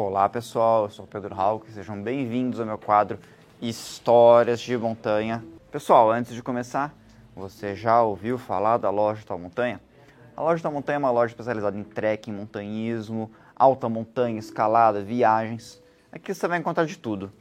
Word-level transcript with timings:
Olá 0.00 0.28
pessoal, 0.28 0.84
eu 0.84 0.90
sou 0.90 1.04
o 1.04 1.08
Pedro 1.08 1.34
Hauck, 1.34 1.68
sejam 1.72 2.00
bem-vindos 2.00 2.60
ao 2.60 2.64
meu 2.64 2.78
quadro 2.78 3.18
Histórias 3.60 4.60
de 4.60 4.78
Montanha. 4.78 5.44
Pessoal, 5.72 6.12
antes 6.12 6.32
de 6.32 6.40
começar, 6.40 6.94
você 7.34 7.74
já 7.74 8.00
ouviu 8.00 8.38
falar 8.38 8.76
da 8.76 8.90
Loja 8.90 9.24
Tal 9.26 9.40
Montanha? 9.40 9.80
A 10.36 10.40
Loja 10.40 10.62
Tal 10.62 10.70
Montanha 10.70 10.94
é 10.94 10.98
uma 11.00 11.10
loja 11.10 11.32
especializada 11.32 11.76
em 11.76 11.82
trekking, 11.82 12.30
montanhismo, 12.30 13.28
alta 13.56 13.88
montanha, 13.88 14.38
escalada, 14.38 15.02
viagens. 15.02 15.82
Aqui 16.12 16.32
você 16.32 16.46
vai 16.46 16.60
encontrar 16.60 16.84
de 16.84 16.96
tudo, 16.96 17.32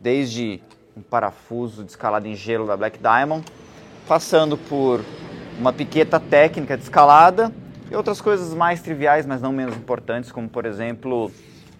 desde 0.00 0.62
um 0.96 1.02
parafuso 1.02 1.84
de 1.84 1.90
escalada 1.90 2.26
em 2.26 2.34
gelo 2.34 2.66
da 2.66 2.78
Black 2.78 2.98
Diamond, 2.98 3.44
passando 4.08 4.56
por 4.56 5.04
uma 5.58 5.70
piqueta 5.70 6.18
técnica 6.18 6.78
de 6.78 6.82
escalada 6.82 7.52
e 7.90 7.94
outras 7.94 8.22
coisas 8.22 8.54
mais 8.54 8.80
triviais, 8.80 9.26
mas 9.26 9.42
não 9.42 9.52
menos 9.52 9.76
importantes, 9.76 10.32
como 10.32 10.48
por 10.48 10.64
exemplo 10.64 11.30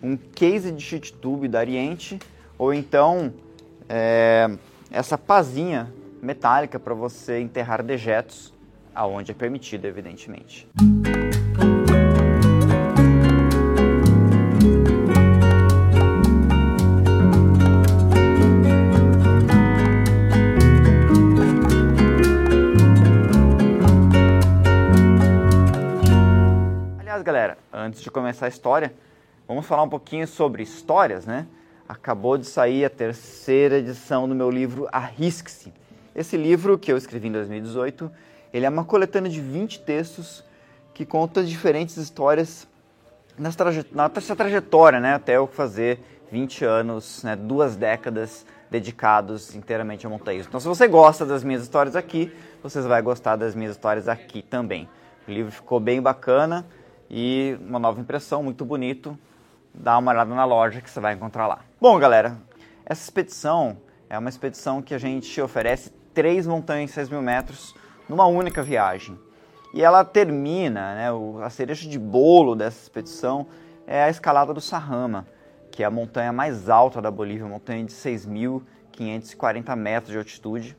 um 0.02 0.16
case 0.16 0.70
de 0.70 0.82
cheat 0.82 1.12
tube 1.14 1.48
da 1.48 1.60
Ariente, 1.60 2.18
ou 2.58 2.72
então 2.72 3.32
é, 3.88 4.50
essa 4.90 5.16
pazinha 5.16 5.92
metálica 6.22 6.78
para 6.78 6.94
você 6.94 7.40
enterrar 7.40 7.82
dejetos, 7.82 8.52
aonde 8.94 9.30
é 9.30 9.34
permitido, 9.34 9.84
evidentemente. 9.84 10.68
Aliás, 26.98 27.22
galera, 27.22 27.58
antes 27.72 28.02
de 28.02 28.10
começar 28.10 28.46
a 28.46 28.48
história, 28.48 28.92
Vamos 29.48 29.64
falar 29.64 29.84
um 29.84 29.88
pouquinho 29.88 30.26
sobre 30.26 30.64
histórias, 30.64 31.24
né? 31.24 31.46
Acabou 31.88 32.36
de 32.36 32.46
sair 32.46 32.84
a 32.84 32.90
terceira 32.90 33.78
edição 33.78 34.28
do 34.28 34.34
meu 34.34 34.50
livro 34.50 34.88
Arrisque-se. 34.90 35.72
Esse 36.16 36.36
livro, 36.36 36.76
que 36.76 36.90
eu 36.90 36.96
escrevi 36.96 37.28
em 37.28 37.32
2018, 37.32 38.10
ele 38.52 38.66
é 38.66 38.68
uma 38.68 38.84
coletânea 38.84 39.30
de 39.30 39.40
20 39.40 39.82
textos 39.82 40.42
que 40.92 41.06
conta 41.06 41.44
diferentes 41.44 41.96
histórias 41.96 42.66
nessa, 43.38 43.56
traje 43.56 43.86
nessa 43.92 44.34
trajetória, 44.34 44.98
né? 44.98 45.14
Até 45.14 45.36
eu 45.36 45.46
fazer 45.46 46.00
20 46.32 46.64
anos, 46.64 47.22
né? 47.22 47.36
duas 47.36 47.76
décadas 47.76 48.44
dedicados 48.68 49.54
inteiramente 49.54 50.04
a 50.04 50.10
montanhismo. 50.10 50.48
Então, 50.48 50.58
se 50.58 50.66
você 50.66 50.88
gosta 50.88 51.24
das 51.24 51.44
minhas 51.44 51.62
histórias 51.62 51.94
aqui, 51.94 52.32
vocês 52.64 52.84
vão 52.84 53.00
gostar 53.00 53.36
das 53.36 53.54
minhas 53.54 53.76
histórias 53.76 54.08
aqui 54.08 54.42
também. 54.42 54.88
O 55.28 55.30
livro 55.30 55.52
ficou 55.52 55.78
bem 55.78 56.02
bacana 56.02 56.66
e 57.08 57.56
uma 57.60 57.78
nova 57.78 58.00
impressão, 58.00 58.42
muito 58.42 58.64
bonito 58.64 59.16
dá 59.76 59.98
uma 59.98 60.12
olhada 60.12 60.34
na 60.34 60.44
loja 60.44 60.80
que 60.80 60.90
você 60.90 61.00
vai 61.00 61.14
encontrar 61.14 61.46
lá. 61.46 61.60
Bom, 61.80 61.98
galera, 61.98 62.36
essa 62.84 63.02
expedição 63.02 63.76
é 64.08 64.18
uma 64.18 64.28
expedição 64.28 64.80
que 64.80 64.94
a 64.94 64.98
gente 64.98 65.40
oferece 65.40 65.90
três 66.14 66.46
montanhas 66.46 66.90
de 66.90 66.94
6 66.94 67.10
mil 67.10 67.22
metros 67.22 67.74
numa 68.08 68.26
única 68.26 68.62
viagem. 68.62 69.18
E 69.74 69.82
ela 69.82 70.04
termina, 70.04 70.94
né, 70.94 71.08
a 71.44 71.50
cereja 71.50 71.88
de 71.88 71.98
bolo 71.98 72.54
dessa 72.54 72.82
expedição 72.82 73.46
é 73.86 74.04
a 74.04 74.08
escalada 74.08 74.54
do 74.54 74.60
Sarrama, 74.60 75.26
que 75.70 75.82
é 75.82 75.86
a 75.86 75.90
montanha 75.90 76.32
mais 76.32 76.70
alta 76.70 77.02
da 77.02 77.10
Bolívia, 77.10 77.44
uma 77.44 77.54
montanha 77.54 77.84
de 77.84 77.92
6.540 77.92 79.76
metros 79.76 80.12
de 80.12 80.18
altitude. 80.18 80.76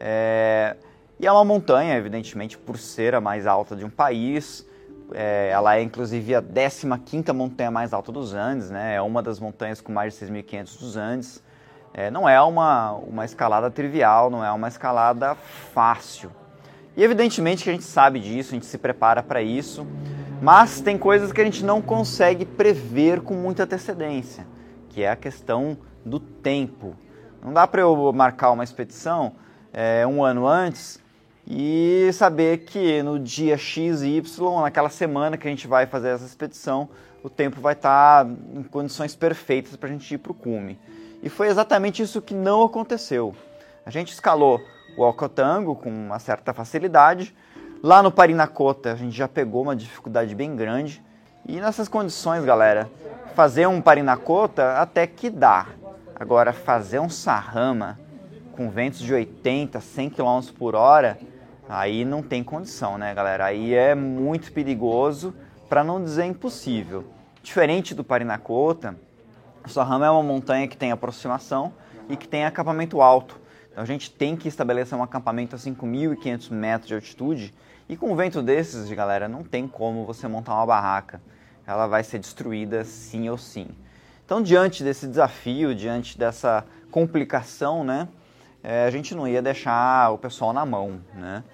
É... 0.00 0.76
E 1.20 1.26
é 1.26 1.30
uma 1.30 1.44
montanha, 1.44 1.96
evidentemente, 1.96 2.58
por 2.58 2.76
ser 2.76 3.14
a 3.14 3.20
mais 3.20 3.46
alta 3.46 3.76
de 3.76 3.84
um 3.84 3.90
país, 3.90 4.66
é, 5.14 5.48
ela 5.50 5.76
é 5.76 5.82
inclusive 5.82 6.34
a 6.34 6.42
15ª 6.42 7.32
montanha 7.32 7.70
mais 7.70 7.92
alta 7.92 8.10
dos 8.10 8.34
Andes, 8.34 8.70
né? 8.70 8.96
é 8.96 9.00
uma 9.00 9.22
das 9.22 9.38
montanhas 9.38 9.80
com 9.80 9.92
mais 9.92 10.18
de 10.18 10.26
6.500 10.26 10.78
dos 10.78 10.96
Andes. 10.96 11.42
É, 11.92 12.10
não 12.10 12.28
é 12.28 12.40
uma, 12.42 12.92
uma 12.92 13.24
escalada 13.24 13.70
trivial, 13.70 14.28
não 14.28 14.44
é 14.44 14.50
uma 14.50 14.66
escalada 14.66 15.34
fácil. 15.34 16.30
E 16.96 17.02
evidentemente 17.02 17.62
que 17.62 17.70
a 17.70 17.72
gente 17.72 17.84
sabe 17.84 18.18
disso, 18.18 18.50
a 18.50 18.54
gente 18.54 18.66
se 18.66 18.78
prepara 18.78 19.22
para 19.22 19.40
isso, 19.40 19.86
mas 20.42 20.80
tem 20.80 20.98
coisas 20.98 21.32
que 21.32 21.40
a 21.40 21.44
gente 21.44 21.64
não 21.64 21.80
consegue 21.80 22.44
prever 22.44 23.20
com 23.20 23.34
muita 23.34 23.62
antecedência, 23.62 24.46
que 24.88 25.02
é 25.02 25.10
a 25.10 25.16
questão 25.16 25.78
do 26.04 26.18
tempo. 26.18 26.96
Não 27.40 27.52
dá 27.52 27.66
para 27.66 27.82
eu 27.82 28.12
marcar 28.12 28.50
uma 28.50 28.64
expedição 28.64 29.32
é, 29.72 30.06
um 30.06 30.24
ano 30.24 30.46
antes 30.46 31.03
e 31.46 32.10
saber 32.12 32.58
que 32.58 33.02
no 33.02 33.18
dia 33.18 33.56
X 33.58 34.02
e 34.02 34.16
Y, 34.16 34.60
naquela 34.62 34.88
semana 34.88 35.36
que 35.36 35.46
a 35.46 35.50
gente 35.50 35.66
vai 35.66 35.86
fazer 35.86 36.08
essa 36.08 36.24
expedição, 36.24 36.88
o 37.22 37.28
tempo 37.28 37.60
vai 37.60 37.74
estar 37.74 38.26
em 38.54 38.62
condições 38.62 39.14
perfeitas 39.14 39.76
para 39.76 39.88
a 39.88 39.92
gente 39.92 40.14
ir 40.14 40.18
para 40.18 40.32
o 40.32 40.34
cume. 40.34 40.78
E 41.22 41.28
foi 41.28 41.48
exatamente 41.48 42.02
isso 42.02 42.20
que 42.20 42.34
não 42.34 42.62
aconteceu. 42.62 43.34
A 43.84 43.90
gente 43.90 44.12
escalou 44.12 44.60
o 44.96 45.04
Alcotango 45.04 45.74
com 45.74 45.90
uma 45.90 46.18
certa 46.18 46.52
facilidade. 46.52 47.34
Lá 47.82 48.02
no 48.02 48.10
Parinacota 48.10 48.92
a 48.92 48.96
gente 48.96 49.16
já 49.16 49.28
pegou 49.28 49.62
uma 49.62 49.76
dificuldade 49.76 50.34
bem 50.34 50.54
grande. 50.54 51.02
E 51.46 51.60
nessas 51.60 51.88
condições, 51.88 52.44
galera, 52.44 52.90
fazer 53.34 53.66
um 53.66 53.80
Parinacota 53.80 54.78
até 54.78 55.06
que 55.06 55.28
dá. 55.28 55.66
Agora, 56.14 56.52
fazer 56.52 57.00
um 57.00 57.08
Sarrama 57.08 57.98
com 58.52 58.70
ventos 58.70 59.00
de 59.00 59.12
80, 59.12 59.80
100 59.80 60.10
km 60.10 60.40
por 60.56 60.74
hora, 60.74 61.18
aí 61.68 62.04
não 62.04 62.22
tem 62.22 62.42
condição, 62.42 62.98
né, 62.98 63.14
galera? 63.14 63.46
Aí 63.46 63.74
é 63.74 63.94
muito 63.94 64.52
perigoso, 64.52 65.34
para 65.68 65.82
não 65.82 66.02
dizer 66.02 66.24
impossível. 66.24 67.04
Diferente 67.42 67.94
do 67.94 68.04
Parinacota, 68.04 68.96
o 69.64 69.68
Sarrama 69.68 70.06
é 70.06 70.10
uma 70.10 70.22
montanha 70.22 70.68
que 70.68 70.76
tem 70.76 70.92
aproximação 70.92 71.72
e 72.08 72.16
que 72.16 72.28
tem 72.28 72.44
acampamento 72.44 73.00
alto. 73.00 73.40
Então 73.70 73.82
a 73.82 73.86
gente 73.86 74.10
tem 74.10 74.36
que 74.36 74.46
estabelecer 74.46 74.96
um 74.96 75.02
acampamento 75.02 75.56
a 75.56 75.58
5.500 75.58 76.50
metros 76.50 76.88
de 76.88 76.94
altitude 76.94 77.54
e 77.88 77.96
com 77.96 78.12
um 78.12 78.16
vento 78.16 78.40
desses, 78.40 78.90
galera, 78.92 79.28
não 79.28 79.42
tem 79.42 79.66
como 79.66 80.04
você 80.04 80.26
montar 80.28 80.54
uma 80.54 80.66
barraca. 80.66 81.20
Ela 81.66 81.86
vai 81.86 82.02
ser 82.04 82.18
destruída 82.18 82.84
sim 82.84 83.28
ou 83.28 83.36
sim. 83.36 83.68
Então, 84.24 84.42
diante 84.42 84.82
desse 84.82 85.06
desafio, 85.06 85.74
diante 85.74 86.16
dessa 86.16 86.64
complicação, 86.90 87.84
né, 87.84 88.08
é, 88.64 88.86
a 88.86 88.90
gente 88.90 89.14
não 89.14 89.28
ia 89.28 89.42
deixar 89.42 90.10
o 90.10 90.16
pessoal 90.16 90.54
na 90.54 90.64
mão, 90.64 90.98
né? 91.12 91.44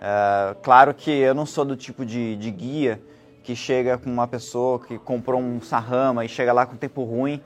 É, 0.00 0.54
claro 0.62 0.92
que 0.92 1.10
eu 1.10 1.34
não 1.34 1.46
sou 1.46 1.64
do 1.64 1.74
tipo 1.74 2.04
de, 2.04 2.36
de, 2.36 2.50
guia 2.50 3.02
que 3.42 3.56
chega 3.56 3.96
com 3.96 4.10
uma 4.10 4.28
pessoa 4.28 4.78
que 4.78 4.98
comprou 4.98 5.40
um 5.40 5.62
sarrama 5.62 6.26
e 6.26 6.28
chega 6.28 6.52
lá 6.52 6.66
com 6.66 6.76
tempo 6.76 7.02
ruim, 7.04 7.42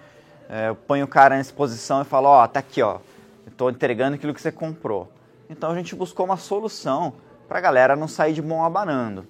é, 0.51 0.73
o 0.73 1.07
cara 1.07 1.37
nessa 1.37 1.55
posição 1.55 2.03
e 2.03 2.05
fala, 2.05 2.29
ó, 2.29 2.45
oh, 2.45 2.49
tá 2.49 2.59
aqui, 2.59 2.83
ó, 2.83 2.99
estou 3.47 3.71
entregando 3.71 4.17
aquilo 4.17 4.35
que 4.35 4.43
você 4.43 4.51
comprou. 4.51 5.11
Então 5.49 5.71
a 5.71 5.75
gente 5.77 5.95
buscou 5.95 6.27
uma 6.27 6.37
solução 6.37 7.15
para 7.49 7.59
a 7.59 7.61
galera 7.61 7.95
não 7.95 8.09
sair 8.09 8.33
de 8.33 8.43
mão 8.43 8.65
abanando. 8.65 9.25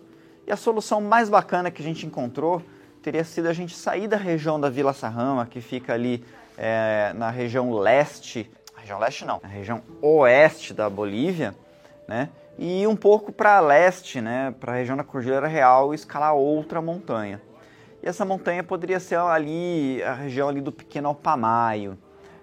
E 0.47 0.51
a 0.51 0.57
solução 0.57 1.03
mais 1.03 1.29
bacana 1.29 1.71
que 1.71 1.83
a 1.83 1.85
gente 1.85 2.07
encontrou 2.07 2.63
teria 3.03 3.25
sido 3.25 3.47
a 3.47 3.53
gente 3.53 3.77
sair 3.77 4.09
da 4.09 4.17
região 4.17 4.59
da 4.59 4.71
Vila 4.71 4.95
Sarrama, 4.95 5.45
que 5.45 5.61
fica 5.61 5.93
ali 5.93 6.25
é, 6.57 7.13
na 7.15 7.31
região 7.31 7.73
leste 7.73 8.51
região 8.83 8.99
leste 8.99 9.25
não, 9.25 9.41
na 9.41 9.49
região 9.49 9.81
oeste 10.01 10.75
da 10.75 10.91
Bolívia, 10.91 11.55
né? 12.07 12.29
E 12.59 12.87
um 12.87 12.97
pouco 12.97 13.33
para 13.33 13.59
leste, 13.61 14.21
né, 14.21 14.55
para 14.61 14.73
a 14.73 14.77
região 14.77 14.97
da 14.97 15.03
Cordilheira 15.05 15.47
Real, 15.47 15.95
escalar 15.95 16.35
outra 16.35 16.83
montanha. 16.83 17.41
E 18.03 18.09
essa 18.09 18.25
montanha 18.25 18.63
poderia 18.63 19.01
ser 19.01 19.19
ali 19.19 20.03
a 20.03 20.13
região 20.13 20.49
ali 20.49 20.61
do 20.61 20.71
Pequeno 20.71 21.09
Alpamayo, 21.09 21.97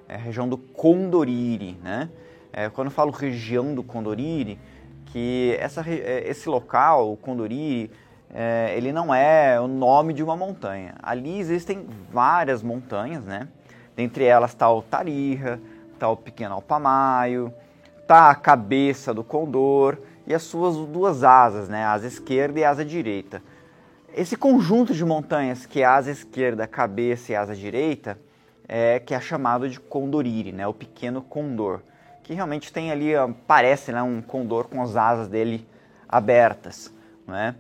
é 0.08 0.16
a 0.16 0.18
região 0.18 0.50
do 0.50 0.58
Condoriri, 0.58 1.78
né? 1.84 2.10
É, 2.52 2.70
quando 2.70 2.88
eu 2.88 2.92
falo 2.92 3.12
região 3.12 3.76
do 3.76 3.84
Condoriri, 3.84 4.58
que 5.08 5.56
essa, 5.60 5.84
é, 5.88 6.28
esse 6.28 6.50
local, 6.50 7.12
o 7.12 7.18
Condoriri, 7.18 7.92
é, 8.34 8.74
ele 8.76 8.92
não 8.92 9.14
é 9.14 9.60
o 9.60 9.68
nome 9.68 10.14
de 10.14 10.24
uma 10.24 10.36
montanha. 10.36 10.96
Ali 11.04 11.38
existem 11.38 11.86
várias 12.12 12.64
montanhas, 12.64 13.24
né? 13.26 13.48
Dentre 13.96 14.24
elas 14.24 14.52
está 14.52 14.72
o 14.72 14.82
Tarija, 14.82 15.60
está 16.00 16.08
o 16.08 16.16
pequeno 16.16 16.56
alpamaio, 16.56 17.54
está 18.02 18.30
a 18.30 18.36
cabeça 18.36 19.14
do 19.14 19.24
condor 19.24 19.98
e 20.26 20.34
as 20.34 20.44
suas 20.44 20.76
duas 20.88 21.24
asas, 21.24 21.68
né, 21.68 21.84
asa 21.84 22.08
esquerda 22.08 22.60
e 22.60 22.64
asa 22.64 22.86
direita. 22.86 23.44
Esse 24.16 24.36
conjunto 24.36 24.94
de 24.94 25.04
montanhas 25.04 25.66
que 25.66 25.82
é 25.82 25.86
asa 25.86 26.10
esquerda, 26.10 26.66
cabeça 26.66 27.34
e 27.34 27.36
asa 27.36 27.56
direita 27.56 28.18
é 28.68 29.00
que 29.00 29.14
é 29.14 29.20
chamado 29.20 29.70
de 29.70 29.80
condoriri, 29.80 30.54
né, 30.54 30.66
o 30.66 30.74
pequeno 30.74 31.22
condor, 31.22 31.82
que 32.24 32.34
realmente 32.34 32.72
tem 32.72 32.92
ali 32.92 33.12
parece 33.46 33.92
né, 33.92 34.02
um 34.02 34.22
condor 34.22 34.68
com 34.70 34.82
as 34.82 34.96
asas 34.96 35.28
dele 35.28 35.68
abertas, 36.08 36.94
né? 37.28 37.56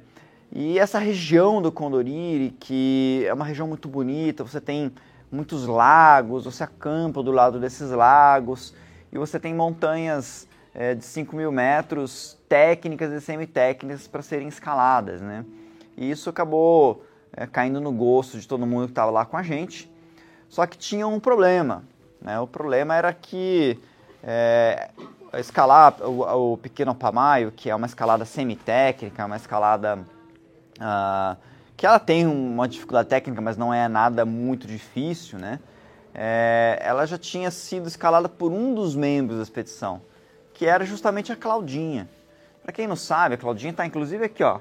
E 0.52 0.80
essa 0.80 0.98
região 0.98 1.62
do 1.62 1.72
Condoriri, 1.72 2.50
que 2.60 3.24
é 3.28 3.32
uma 3.32 3.46
região 3.46 3.68
muito 3.68 3.88
bonita, 3.88 4.44
você 4.44 4.60
tem 4.60 4.92
muitos 5.32 5.66
lagos, 5.66 6.46
você 6.46 6.64
acampa 6.64 7.22
do 7.22 7.32
lado 7.32 7.60
desses 7.60 7.92
lagos 7.92 8.74
e 9.12 9.18
você 9.18 9.40
tem 9.40 9.54
montanhas 9.54 10.48
é, 10.74 10.96
de 10.96 11.04
5 11.04 11.36
mil 11.36 11.52
metros 11.52 12.38
técnicas 12.48 13.12
e 13.12 13.22
semi-técnicas 13.22 14.08
para 14.08 14.22
serem 14.22 14.48
escaladas, 14.48 15.22
né? 15.22 15.46
E 15.98 16.10
isso 16.10 16.30
acabou 16.30 17.04
é, 17.34 17.46
caindo 17.46 17.82
no 17.82 17.92
gosto 17.92 18.40
de 18.40 18.48
todo 18.48 18.66
mundo 18.66 18.86
que 18.86 18.92
estava 18.92 19.12
lá 19.12 19.26
com 19.26 19.38
a 19.38 19.44
gente. 19.44 19.92
Só 20.48 20.66
que 20.66 20.78
tinha 20.78 21.08
um 21.08 21.20
problema. 21.20 21.84
Né? 22.22 22.40
O 22.40 22.48
problema 22.48 22.96
era 22.96 23.14
que 23.14 23.80
é, 24.24 24.90
escalar 25.38 25.96
o, 26.02 26.54
o 26.54 26.58
Pequeno 26.58 26.96
Pamaio, 26.96 27.52
que 27.52 27.70
é 27.70 27.76
uma 27.76 27.86
escalada 27.86 28.26
semi-técnica, 28.26 29.26
uma 29.26 29.36
escalada 29.36 30.00
uh, 30.80 31.38
que 31.80 31.86
ela 31.86 31.98
tem 31.98 32.28
uma 32.28 32.68
dificuldade 32.68 33.08
técnica, 33.08 33.42
mas 33.42 33.56
não 33.56 33.74
é 33.74 33.88
nada 33.88 34.26
muito 34.26 34.68
difícil, 34.68 35.40
né? 35.40 35.62
É, 36.14 36.78
ela 36.82 37.06
já 37.06 37.18
tinha 37.18 37.50
sido 37.50 37.88
escalada 37.88 38.28
por 38.28 38.52
um 38.52 38.76
dos 38.76 38.98
membros 38.98 39.38
da 39.38 39.44
expedição, 39.44 40.02
que 40.54 40.66
era 40.66 40.84
justamente 40.84 41.32
a 41.32 41.38
Claudinha. 41.38 42.10
Para 42.62 42.74
quem 42.74 42.86
não 42.86 42.98
sabe, 42.98 43.36
a 43.36 43.38
Claudinha 43.38 43.72
está 43.72 43.86
inclusive 43.86 44.26
aqui, 44.26 44.44
ó, 44.44 44.60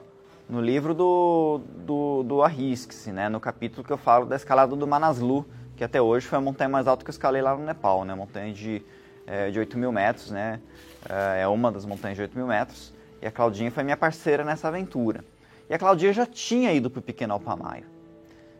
no 0.48 0.60
livro 0.60 0.94
do, 0.94 1.60
do, 1.78 2.22
do 2.22 2.40
Arrisque-se, 2.40 3.10
né? 3.10 3.28
No 3.28 3.40
capítulo 3.40 3.84
que 3.84 3.92
eu 3.92 3.98
falo 3.98 4.24
da 4.24 4.36
escalada 4.36 4.76
do 4.76 4.86
Manaslu, 4.86 5.44
que 5.76 5.82
até 5.82 6.00
hoje 6.00 6.24
foi 6.24 6.38
a 6.38 6.40
montanha 6.40 6.68
mais 6.68 6.86
alta 6.86 7.04
que 7.04 7.10
eu 7.10 7.12
escalei 7.12 7.42
lá 7.42 7.56
no 7.56 7.64
Nepal, 7.64 8.04
né? 8.04 8.14
Montanha 8.14 8.52
de, 8.52 8.80
é, 9.26 9.50
de 9.50 9.58
8 9.58 9.76
mil 9.76 9.90
metros, 9.90 10.30
né? 10.30 10.60
É, 11.08 11.42
é 11.42 11.48
uma 11.48 11.72
das 11.72 11.84
montanhas 11.84 12.14
de 12.16 12.22
8 12.22 12.38
mil 12.38 12.46
metros. 12.46 12.94
E 13.20 13.26
a 13.26 13.32
Claudinha 13.32 13.72
foi 13.72 13.82
minha 13.82 13.96
parceira 13.96 14.44
nessa 14.44 14.68
aventura. 14.68 15.24
E 15.68 15.74
a 15.74 15.78
Claudinha 15.78 16.12
já 16.12 16.26
tinha 16.26 16.72
ido 16.72 16.88
para 16.88 17.00
o 17.00 17.02
Pequeno 17.02 17.34
Alpamayo. 17.34 17.84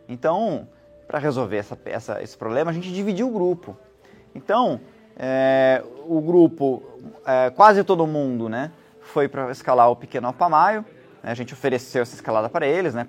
Então, 0.07 0.67
para 1.07 1.19
resolver 1.19 1.57
essa, 1.57 1.77
essa, 1.85 2.21
esse 2.21 2.37
problema, 2.37 2.71
a 2.71 2.73
gente 2.73 2.91
dividiu 2.93 3.27
o 3.27 3.31
grupo. 3.31 3.75
Então, 4.35 4.79
é, 5.17 5.83
o 6.07 6.21
grupo, 6.21 6.83
é, 7.25 7.49
quase 7.49 7.83
todo 7.83 8.05
mundo, 8.05 8.47
né? 8.47 8.71
Foi 9.01 9.27
para 9.27 9.51
escalar 9.51 9.89
o 9.89 9.95
Pequeno 9.95 10.27
Alpamayo. 10.27 10.85
Né, 11.23 11.31
a 11.31 11.33
gente 11.33 11.53
ofereceu 11.53 12.01
essa 12.01 12.15
escalada 12.15 12.47
para 12.49 12.67
eles, 12.67 12.93
né? 12.93 13.07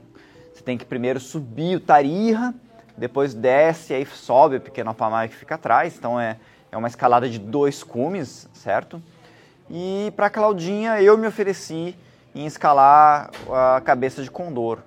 Você 0.53 0.63
tem 0.63 0.77
que 0.77 0.85
primeiro 0.85 1.21
subir 1.21 1.77
o 1.77 1.81
Tarirra, 1.81 2.55
depois 2.97 3.33
desce, 3.33 3.95
aí 3.95 4.05
sobe 4.05 4.57
o 4.57 4.61
pequeno 4.61 4.91
Alpamayo 4.91 5.31
que 5.31 5.37
fica 5.37 5.55
atrás, 5.55 5.97
então 5.97 6.21
é, 6.21 6.37
é 6.71 6.77
uma 6.77 6.89
escalada 6.89 7.29
de 7.29 7.39
dois 7.39 7.83
cumes, 7.83 8.49
certo? 8.53 9.03
E 9.71 10.13
para 10.17 10.29
Claudinha 10.29 11.01
eu 11.01 11.17
me 11.17 11.27
ofereci 11.27 11.97
em 12.35 12.47
escalar 12.47 13.31
a 13.51 13.81
cabeça 13.81 14.23
de 14.23 14.31
Condor, 14.31 14.79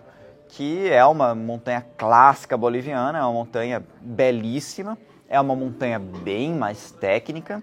que 0.47 0.89
é 0.89 1.03
uma 1.05 1.33
montanha 1.33 1.85
clássica 1.97 2.55
boliviana, 2.55 3.19
é 3.19 3.21
uma 3.21 3.33
montanha 3.33 3.83
belíssima, 4.01 4.97
é 5.27 5.39
uma 5.39 5.55
montanha 5.55 5.99
bem 5.99 6.53
mais 6.53 6.91
técnica, 6.91 7.61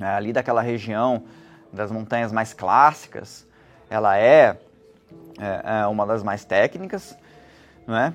é 0.00 0.06
ali 0.06 0.32
daquela 0.32 0.62
região 0.62 1.24
das 1.72 1.90
montanhas 1.90 2.32
mais 2.32 2.54
clássicas, 2.54 3.46
ela 3.90 4.16
é, 4.16 4.56
é, 5.38 5.80
é 5.82 5.86
uma 5.86 6.06
das 6.06 6.22
mais 6.22 6.44
técnicas, 6.44 7.16
não 7.86 7.96
é? 7.96 8.14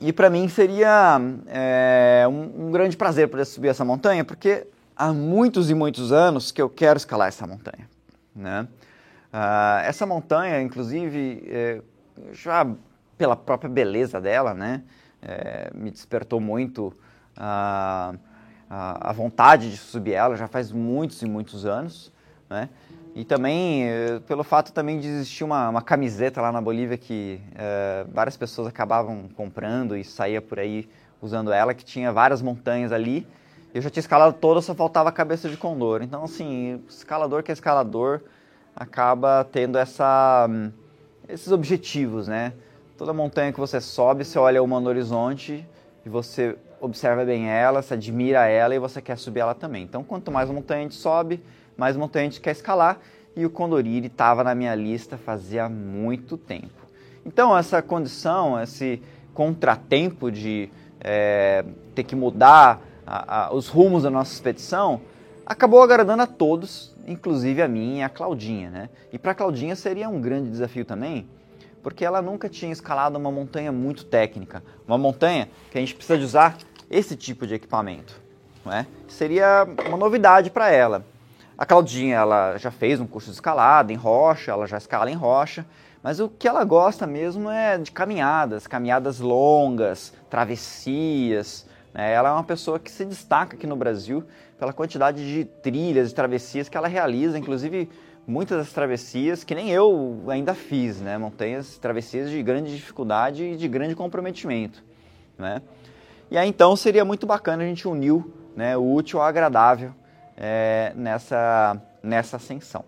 E 0.00 0.12
para 0.12 0.28
mim 0.28 0.48
seria 0.48 1.20
é, 1.46 2.26
um, 2.28 2.66
um, 2.66 2.72
grande 2.72 2.96
prazer 2.96 3.28
poder 3.28 3.44
subir 3.44 3.68
essa 3.68 3.84
montanha, 3.84 4.24
porque 4.24 4.66
há 4.96 5.12
muitos 5.12 5.70
e 5.70 5.74
muitos 5.74 6.10
anos 6.10 6.50
que 6.50 6.60
eu 6.60 6.68
quero 6.68 6.96
escalar 6.96 7.28
essa 7.28 7.46
montanha. 7.46 7.88
Né? 8.34 8.66
Uh, 9.32 9.80
essa 9.84 10.04
montanha, 10.04 10.60
inclusive, 10.60 11.42
é, 11.46 11.80
já 12.32 12.66
pela 13.16 13.34
própria 13.34 13.70
beleza 13.70 14.20
dela, 14.20 14.52
né, 14.52 14.82
é, 15.22 15.70
me 15.74 15.90
despertou 15.90 16.40
muito 16.40 16.92
a, 17.36 18.14
a, 18.68 19.10
a, 19.10 19.12
vontade 19.12 19.70
de 19.70 19.76
subir 19.76 20.12
ela, 20.12 20.36
já 20.36 20.48
faz 20.48 20.70
muitos 20.70 21.22
e 21.22 21.26
muitos 21.26 21.64
anos. 21.64 22.12
Né? 22.50 22.68
E 23.14 23.24
também 23.24 23.84
eh, 23.84 24.20
pelo 24.26 24.42
fato 24.42 24.72
também 24.72 24.98
de 24.98 25.06
existir 25.06 25.44
uma, 25.44 25.68
uma 25.68 25.82
camiseta 25.82 26.40
lá 26.40 26.50
na 26.50 26.62
Bolívia 26.62 26.96
que 26.96 27.40
é, 27.54 28.06
várias 28.10 28.38
pessoas 28.38 28.66
acabavam 28.66 29.28
comprando 29.36 29.94
e 29.94 30.02
saía 30.02 30.40
por 30.40 30.58
aí 30.58 30.88
usando 31.20 31.52
ela, 31.52 31.74
que 31.74 31.84
tinha 31.84 32.10
várias 32.10 32.40
montanhas 32.40 32.90
ali. 32.90 33.26
Eu 33.74 33.82
já 33.82 33.90
tinha 33.90 34.00
escalado 34.00 34.34
toda, 34.34 34.62
só 34.62 34.74
faltava 34.74 35.10
a 35.10 35.12
cabeça 35.12 35.48
de 35.48 35.58
condor. 35.58 36.02
Então, 36.02 36.24
assim, 36.24 36.82
escalador 36.88 37.42
que 37.42 37.50
é 37.50 37.54
escalador 37.54 38.22
acaba 38.74 39.46
tendo 39.50 39.78
essa, 39.78 40.48
esses 41.28 41.50
objetivos, 41.52 42.28
né? 42.28 42.52
Toda 42.96 43.12
montanha 43.12 43.52
que 43.52 43.60
você 43.60 43.80
sobe, 43.80 44.24
você 44.24 44.38
olha 44.38 44.62
uma 44.62 44.80
no 44.80 44.88
horizonte 44.88 45.66
e 46.04 46.08
você 46.08 46.56
observa 46.80 47.24
bem 47.24 47.48
ela, 47.48 47.80
se 47.82 47.94
admira 47.94 48.46
ela 48.46 48.74
e 48.74 48.78
você 48.78 49.00
quer 49.00 49.16
subir 49.16 49.40
ela 49.40 49.54
também. 49.54 49.84
Então, 49.84 50.02
quanto 50.02 50.30
mais 50.30 50.50
montanha 50.50 50.80
a 50.80 50.82
gente 50.82 50.94
sobe, 50.94 51.42
mais 51.76 51.96
montanha 51.96 52.26
a 52.26 52.30
gente 52.30 52.40
quer 52.40 52.52
escalar 52.52 52.98
e 53.36 53.46
o 53.46 53.50
Condoriri 53.50 54.06
estava 54.06 54.44
na 54.44 54.54
minha 54.54 54.74
lista 54.74 55.16
fazia 55.16 55.68
muito 55.68 56.36
tempo. 56.36 56.82
Então, 57.24 57.56
essa 57.56 57.80
condição, 57.80 58.60
esse 58.60 59.00
contratempo 59.32 60.30
de 60.30 60.68
é, 61.00 61.64
ter 61.94 62.02
que 62.02 62.16
mudar 62.16 62.80
a, 63.06 63.46
a, 63.46 63.54
os 63.54 63.68
rumos 63.68 64.02
da 64.02 64.10
nossa 64.10 64.32
expedição, 64.32 65.00
acabou 65.46 65.82
agradando 65.82 66.22
a 66.22 66.26
todos, 66.26 66.91
inclusive 67.06 67.62
a 67.62 67.68
mim 67.68 67.98
e 67.98 68.02
a 68.02 68.08
Claudinha. 68.08 68.70
Né? 68.70 68.88
E 69.12 69.18
para 69.18 69.34
Claudinha 69.34 69.76
seria 69.76 70.08
um 70.08 70.20
grande 70.20 70.50
desafio 70.50 70.84
também, 70.84 71.28
porque 71.82 72.04
ela 72.04 72.22
nunca 72.22 72.48
tinha 72.48 72.72
escalado 72.72 73.18
uma 73.18 73.30
montanha 73.30 73.72
muito 73.72 74.04
técnica, 74.04 74.62
uma 74.86 74.98
montanha 74.98 75.48
que 75.70 75.78
a 75.78 75.80
gente 75.80 75.94
precisa 75.94 76.18
de 76.18 76.24
usar 76.24 76.56
esse 76.90 77.16
tipo 77.16 77.46
de 77.46 77.54
equipamento. 77.54 78.20
Né? 78.64 78.86
Seria 79.08 79.66
uma 79.86 79.96
novidade 79.96 80.50
para 80.50 80.70
ela. 80.70 81.04
A 81.56 81.66
Claudinha, 81.66 82.16
ela 82.16 82.56
já 82.56 82.70
fez 82.70 83.00
um 83.00 83.06
curso 83.06 83.28
de 83.28 83.34
escalada 83.34 83.92
em 83.92 83.96
rocha, 83.96 84.50
ela 84.50 84.66
já 84.66 84.78
escala 84.78 85.10
em 85.10 85.14
rocha, 85.14 85.66
mas 86.02 86.18
o 86.18 86.28
que 86.28 86.48
ela 86.48 86.64
gosta 86.64 87.06
mesmo 87.06 87.48
é 87.48 87.78
de 87.78 87.92
caminhadas, 87.92 88.66
caminhadas 88.66 89.20
longas, 89.20 90.12
travessias. 90.28 91.66
Né? 91.92 92.12
Ela 92.12 92.30
é 92.30 92.32
uma 92.32 92.44
pessoa 92.44 92.78
que 92.78 92.90
se 92.90 93.04
destaca 93.04 93.56
aqui 93.56 93.66
no 93.66 93.76
Brasil 93.76 94.24
pela 94.58 94.72
quantidade 94.72 95.26
de 95.26 95.44
trilhas 95.44 96.10
e 96.10 96.14
travessias 96.14 96.68
que 96.68 96.76
ela 96.76 96.88
realiza, 96.88 97.38
inclusive 97.38 97.88
muitas 98.26 98.58
das 98.58 98.72
travessias 98.72 99.44
que 99.44 99.54
nem 99.54 99.70
eu 99.70 100.22
ainda 100.28 100.54
fiz, 100.54 101.00
né? 101.00 101.18
Montanhas, 101.18 101.78
travessias 101.78 102.30
de 102.30 102.42
grande 102.42 102.74
dificuldade 102.74 103.44
e 103.44 103.56
de 103.56 103.68
grande 103.68 103.94
comprometimento, 103.94 104.82
né? 105.36 105.62
E 106.30 106.38
aí 106.38 106.48
então 106.48 106.74
seria 106.76 107.04
muito 107.04 107.26
bacana 107.26 107.62
a 107.62 107.66
gente 107.66 107.86
unir 107.86 108.24
né, 108.56 108.76
o 108.76 108.94
útil 108.94 109.20
ao 109.20 109.26
agradável 109.26 109.92
é, 110.36 110.92
nessa, 110.94 111.80
nessa 112.02 112.36
ascensão. 112.36 112.84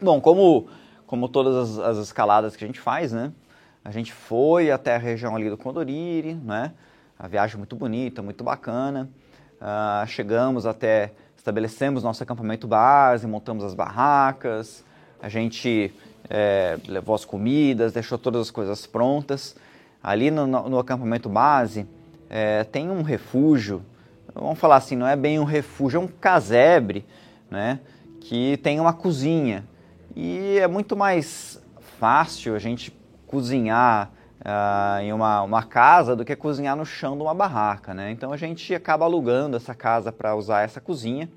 Bom, 0.00 0.20
como, 0.20 0.68
como 1.06 1.28
todas 1.28 1.78
as, 1.78 1.78
as, 1.78 1.98
escaladas 1.98 2.56
que 2.56 2.64
a 2.64 2.66
gente 2.66 2.80
faz, 2.80 3.12
né? 3.12 3.32
A 3.84 3.90
gente 3.90 4.12
foi 4.12 4.70
até 4.70 4.96
a 4.96 4.98
região 4.98 5.36
ali 5.36 5.48
do 5.48 5.56
Condoriri, 5.56 6.34
né? 6.34 6.72
A 7.18 7.26
viagem 7.28 7.56
muito 7.56 7.76
bonita, 7.76 8.22
muito 8.22 8.44
bacana. 8.44 9.08
Uh, 9.60 10.06
chegamos 10.06 10.66
até, 10.66 11.12
estabelecemos 11.36 12.02
nosso 12.02 12.22
acampamento 12.22 12.66
base, 12.66 13.26
montamos 13.26 13.64
as 13.64 13.74
barracas, 13.74 14.84
a 15.20 15.28
gente 15.28 15.92
é, 16.28 16.78
levou 16.86 17.14
as 17.14 17.24
comidas, 17.24 17.92
deixou 17.92 18.18
todas 18.18 18.42
as 18.42 18.50
coisas 18.50 18.86
prontas. 18.86 19.56
Ali 20.02 20.30
no, 20.30 20.46
no 20.46 20.78
acampamento 20.78 21.28
base 21.28 21.86
é, 22.28 22.64
tem 22.64 22.90
um 22.90 23.02
refúgio 23.02 23.82
vamos 24.40 24.58
falar 24.58 24.76
assim, 24.76 24.96
não 24.96 25.06
é 25.06 25.16
bem 25.16 25.38
um 25.38 25.44
refúgio, 25.44 25.98
é 25.98 26.00
um 26.00 26.08
casebre, 26.08 27.04
né? 27.50 27.80
Que 28.20 28.56
tem 28.58 28.78
uma 28.80 28.92
cozinha. 28.92 29.64
E 30.14 30.58
é 30.58 30.66
muito 30.66 30.96
mais 30.96 31.60
fácil 31.98 32.54
a 32.54 32.58
gente 32.58 32.94
cozinhar 33.26 34.10
uh, 34.46 35.02
em 35.02 35.12
uma, 35.12 35.42
uma 35.42 35.62
casa 35.64 36.14
do 36.14 36.24
que 36.24 36.36
cozinhar 36.36 36.76
no 36.76 36.86
chão 36.86 37.16
de 37.16 37.22
uma 37.22 37.34
barraca, 37.34 37.92
né? 37.92 38.12
Então 38.12 38.32
a 38.32 38.36
gente 38.36 38.72
acaba 38.72 39.04
alugando 39.04 39.56
essa 39.56 39.74
casa 39.74 40.12
para 40.12 40.36
usar 40.36 40.62
essa 40.62 40.80
cozinha. 40.80 41.28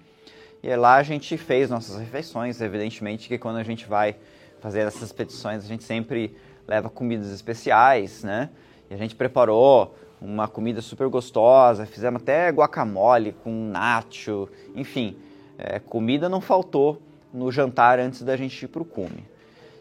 E 0.61 0.73
lá 0.75 0.95
a 0.95 1.03
gente 1.03 1.35
fez 1.37 1.69
nossas 1.69 1.97
refeições. 1.97 2.61
Evidentemente 2.61 3.27
que 3.27 3.37
quando 3.37 3.57
a 3.57 3.63
gente 3.63 3.87
vai 3.87 4.15
fazer 4.61 4.81
essas 4.81 5.01
expedições, 5.03 5.63
a 5.63 5.67
gente 5.67 5.83
sempre 5.83 6.35
leva 6.67 6.89
comidas 6.89 7.31
especiais, 7.31 8.23
né? 8.23 8.49
E 8.89 8.93
a 8.93 8.97
gente 8.97 9.15
preparou 9.15 9.95
uma 10.21 10.47
comida 10.47 10.81
super 10.81 11.07
gostosa, 11.07 11.85
fizemos 11.85 12.21
até 12.21 12.49
guacamole 12.49 13.31
com 13.31 13.69
nacho, 13.69 14.49
enfim, 14.75 15.15
é, 15.57 15.79
comida 15.79 16.27
não 16.27 16.41
faltou 16.41 17.01
no 17.33 17.49
jantar 17.51 17.99
antes 17.99 18.21
da 18.21 18.35
gente 18.35 18.61
ir 18.61 18.67
para 18.67 18.81
o 18.81 18.85
cume. 18.85 19.23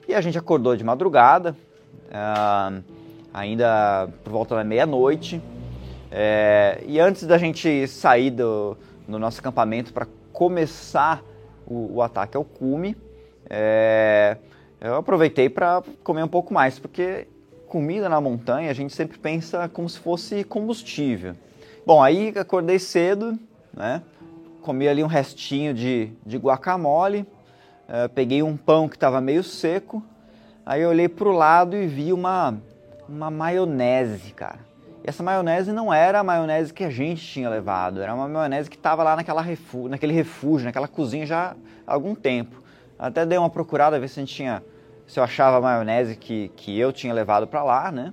E 0.07 0.15
a 0.15 0.21
gente 0.21 0.39
acordou 0.39 0.77
de 0.77 0.85
madrugada, 0.85 1.57
uh, 2.09 2.83
ainda 3.39 4.09
por 4.25 4.33
volta 4.33 4.57
da 4.57 4.65
meia-noite, 4.65 5.41
é, 6.11 6.83
e 6.87 6.99
antes 6.99 7.25
da 7.25 7.39
gente 7.39 7.87
sair 7.87 8.31
do, 8.31 8.77
do 9.07 9.19
nosso 9.19 9.41
acampamento 9.41 9.93
para 9.93 10.07
começar 10.33 11.23
o, 11.67 11.97
o, 11.97 12.03
ataque 12.03 12.37
ao 12.37 12.45
cume, 12.45 12.97
é, 13.49 14.37
eu 14.81 14.97
aproveitei 14.97 15.49
para 15.49 15.83
comer 16.03 16.23
um 16.23 16.29
pouco 16.29 16.53
mais, 16.53 16.79
porque 16.79 17.27
comida 17.69 18.09
na 18.09 18.21
montanha, 18.21 18.71
a 18.71 18.75
gente 18.75 18.95
sempre 18.95 19.19
pensa 19.19 19.69
como 19.69 19.89
se 19.89 19.99
fosse 19.99 20.43
combustível. 20.45 21.35
Bom, 21.87 22.03
aí 22.03 22.33
acordei 22.37 22.79
cedo, 22.79 23.39
né? 23.73 24.03
Comi 24.63 24.89
ali 24.89 25.03
um 25.03 25.07
restinho 25.07 25.73
de, 25.73 26.11
de 26.25 26.37
guacamole, 26.37 27.21
uh, 27.21 28.09
peguei 28.15 28.43
um 28.43 28.57
pão 28.57 28.89
que 28.89 28.97
estava 28.97 29.21
meio 29.21 29.43
seco, 29.43 30.03
aí 30.65 30.83
eu 30.83 30.91
olhei 30.91 31.09
para 31.09 31.29
o 31.29 31.33
lado 31.33 31.77
e 31.77 31.87
vi 31.87 32.13
uma, 32.13 32.59
uma 33.09 33.31
maionese, 33.31 34.33
cara. 34.33 34.61
E 35.05 35.09
essa 35.09 35.23
maionese 35.23 35.73
não 35.73 35.93
era 35.93 36.21
a 36.21 36.25
maionese 36.25 36.73
que 36.73 36.85
a 36.85 36.91
gente 36.91 37.25
tinha 37.25 37.49
levado, 37.49 38.03
era 38.03 38.15
uma 38.15 38.29
maionese 38.29 38.69
que 38.69 38.77
estava 38.77 39.03
lá 39.03 39.17
naquela 39.17 39.41
refu 39.41 39.89
naquele 39.89 40.13
refúgio, 40.13 40.67
naquela 40.67 40.89
cozinha 40.89 41.25
já 41.25 41.57
há 41.87 41.95
algum 41.95 42.15
tempo. 42.15 42.63
Até 42.99 43.25
dei 43.25 43.39
uma 43.39 43.49
procurada 43.49 43.99
ver 43.99 44.09
se 44.09 44.19
a 44.19 44.23
gente 44.23 44.35
tinha, 44.35 44.63
se 45.07 45.19
eu 45.19 45.25
achava 45.25 45.57
a 45.57 45.61
maionese 45.61 46.17
que, 46.17 46.49
que 46.57 46.79
eu 46.79 46.93
tinha 46.93 47.15
levado 47.15 47.47
para 47.47 47.63
lá, 47.63 47.91
né? 47.91 48.13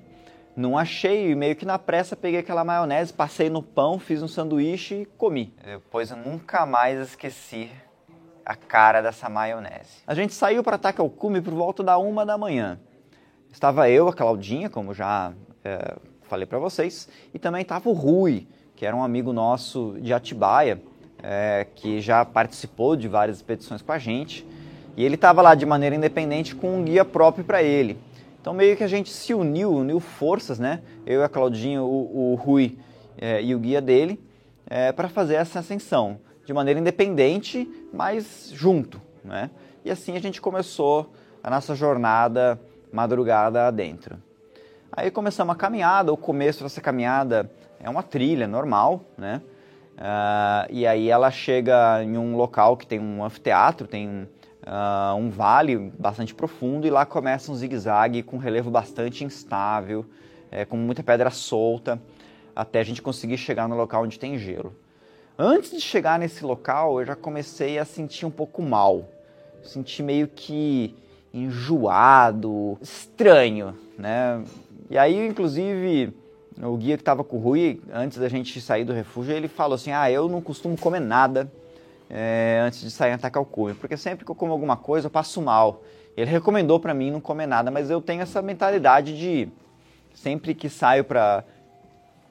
Não 0.55 0.77
achei, 0.77 1.31
e 1.31 1.35
meio 1.35 1.55
que 1.55 1.65
na 1.65 1.77
pressa 1.77 2.15
peguei 2.15 2.39
aquela 2.39 2.63
maionese, 2.63 3.11
passei 3.11 3.49
no 3.49 3.61
pão, 3.61 3.99
fiz 3.99 4.23
um 4.23 4.27
sanduíche 4.27 5.01
e 5.01 5.05
comi. 5.05 5.53
Depois 5.61 6.11
eu 6.11 6.17
nunca 6.17 6.65
mais 6.65 6.97
esqueci 6.99 7.69
a 8.45 8.55
cara 8.55 9.01
dessa 9.01 9.27
maionese. 9.27 10.03
A 10.07 10.13
gente 10.13 10.33
saiu 10.33 10.63
para 10.63 10.77
Takaucume 10.77 11.41
por 11.41 11.53
volta 11.53 11.83
da 11.83 11.97
uma 11.97 12.25
da 12.25 12.37
manhã. 12.37 12.79
Estava 13.55 13.89
eu, 13.89 14.09
a 14.09 14.13
Claudinha, 14.13 14.69
como 14.69 14.93
já 14.93 15.31
é, 15.63 15.95
falei 16.24 16.45
para 16.45 16.59
vocês, 16.59 17.07
e 17.33 17.39
também 17.39 17.62
estava 17.62 17.89
o 17.89 17.93
Rui, 17.93 18.45
que 18.75 18.85
era 18.85 18.93
um 18.93 19.01
amigo 19.01 19.31
nosso 19.31 19.95
de 20.01 20.13
Atibaia, 20.13 20.81
é, 21.24 21.65
que 21.74 22.01
já 22.01 22.25
participou 22.25 22.97
de 22.97 23.07
várias 23.07 23.38
expedições 23.38 23.81
com 23.81 23.93
a 23.93 23.97
gente. 23.97 24.45
E 24.97 25.05
ele 25.05 25.15
estava 25.15 25.41
lá 25.41 25.55
de 25.55 25.65
maneira 25.65 25.95
independente 25.95 26.53
com 26.53 26.79
um 26.79 26.83
guia 26.83 27.05
próprio 27.05 27.45
para 27.45 27.63
ele. 27.63 27.97
Então 28.41 28.53
meio 28.53 28.75
que 28.75 28.83
a 28.83 28.89
gente 28.89 29.09
se 29.09 29.33
uniu, 29.33 29.71
uniu 29.71 30.01
forças, 30.01 30.59
né? 30.59 30.81
Eu 31.05 31.24
a 31.24 31.29
Claudinha, 31.29 31.81
o, 31.81 32.33
o 32.33 32.35
Rui 32.35 32.77
é, 33.17 33.41
e 33.41 33.55
o 33.55 33.59
guia 33.59 33.79
dele, 33.79 34.21
é, 34.67 34.91
para 34.91 35.07
fazer 35.07 35.35
essa 35.35 35.59
ascensão 35.59 36.19
de 36.45 36.53
maneira 36.53 36.77
independente, 36.77 37.71
mas 37.93 38.51
junto, 38.53 39.01
né? 39.24 39.50
E 39.85 39.89
assim 39.89 40.17
a 40.17 40.19
gente 40.19 40.41
começou 40.41 41.13
a 41.41 41.50
nossa 41.50 41.74
jornada 41.74 42.59
madrugada 42.95 43.67
adentro. 43.67 44.17
Aí 44.89 45.11
começamos 45.11 45.53
a 45.53 45.57
caminhada, 45.57 46.13
o 46.13 46.17
começo 46.17 46.63
dessa 46.63 46.79
caminhada 46.79 47.51
é 47.77 47.89
uma 47.89 48.01
trilha 48.01 48.47
normal, 48.47 49.03
né? 49.17 49.41
Uh, 49.95 50.71
e 50.71 50.87
aí 50.87 51.09
ela 51.09 51.29
chega 51.29 52.01
em 52.03 52.17
um 52.17 52.37
local 52.37 52.77
que 52.77 52.87
tem 52.87 52.99
um 52.99 53.23
anfiteatro, 53.23 53.85
tem 53.85 54.07
uh, 54.65 55.15
um 55.17 55.29
vale 55.29 55.77
bastante 55.99 56.33
profundo 56.33 56.87
e 56.87 56.89
lá 56.89 57.05
começa 57.05 57.51
um 57.51 57.55
zigue-zague 57.55 58.23
com 58.23 58.37
relevo 58.37 58.71
bastante 58.71 59.25
instável, 59.25 60.05
é, 60.49 60.63
com 60.63 60.77
muita 60.77 61.03
pedra 61.03 61.29
solta, 61.29 62.01
até 62.55 62.79
a 62.79 62.83
gente 62.83 63.01
conseguir 63.01 63.37
chegar 63.37 63.67
no 63.67 63.75
local 63.75 64.03
onde 64.03 64.17
tem 64.17 64.37
gelo. 64.37 64.73
Antes 65.37 65.71
de 65.71 65.81
chegar 65.81 66.17
nesse 66.17 66.45
local, 66.45 67.01
eu 67.01 67.05
já 67.05 67.15
comecei 67.15 67.77
a 67.77 67.83
sentir 67.83 68.25
um 68.25 68.31
pouco 68.31 68.61
mal. 68.61 69.09
Senti 69.63 70.01
meio 70.01 70.29
que 70.29 70.95
enjoado, 71.35 72.77
estranho, 72.81 73.75
né? 73.97 74.41
E 74.89 74.97
aí, 74.97 75.27
inclusive, 75.27 76.15
o 76.61 76.77
guia 76.77 76.95
que 76.95 77.01
estava 77.01 77.23
com 77.23 77.35
o 77.35 77.39
Rui, 77.39 77.81
antes 77.93 78.17
da 78.17 78.29
gente 78.29 78.61
sair 78.61 78.85
do 78.85 78.93
refúgio, 78.93 79.35
ele 79.35 79.47
falou 79.47 79.75
assim: 79.75 79.91
Ah, 79.91 80.09
eu 80.09 80.29
não 80.29 80.41
costumo 80.41 80.77
comer 80.77 81.01
nada 81.01 81.51
é, 82.09 82.61
antes 82.65 82.79
de 82.79 82.89
sair 82.89 83.11
atacar 83.11 83.43
o 83.43 83.45
cume, 83.45 83.73
porque 83.73 83.97
sempre 83.97 84.23
que 84.23 84.31
eu 84.31 84.35
como 84.35 84.51
alguma 84.51 84.77
coisa 84.77 85.07
eu 85.07 85.11
passo 85.11 85.41
mal. 85.41 85.83
Ele 86.15 86.31
recomendou 86.31 86.79
para 86.79 86.93
mim 86.93 87.11
não 87.11 87.19
comer 87.19 87.45
nada, 87.45 87.69
mas 87.69 87.89
eu 87.89 88.01
tenho 88.01 88.21
essa 88.21 88.41
mentalidade 88.41 89.17
de 89.17 89.49
sempre 90.13 90.53
que 90.53 90.69
saio 90.69 91.03
para 91.03 91.43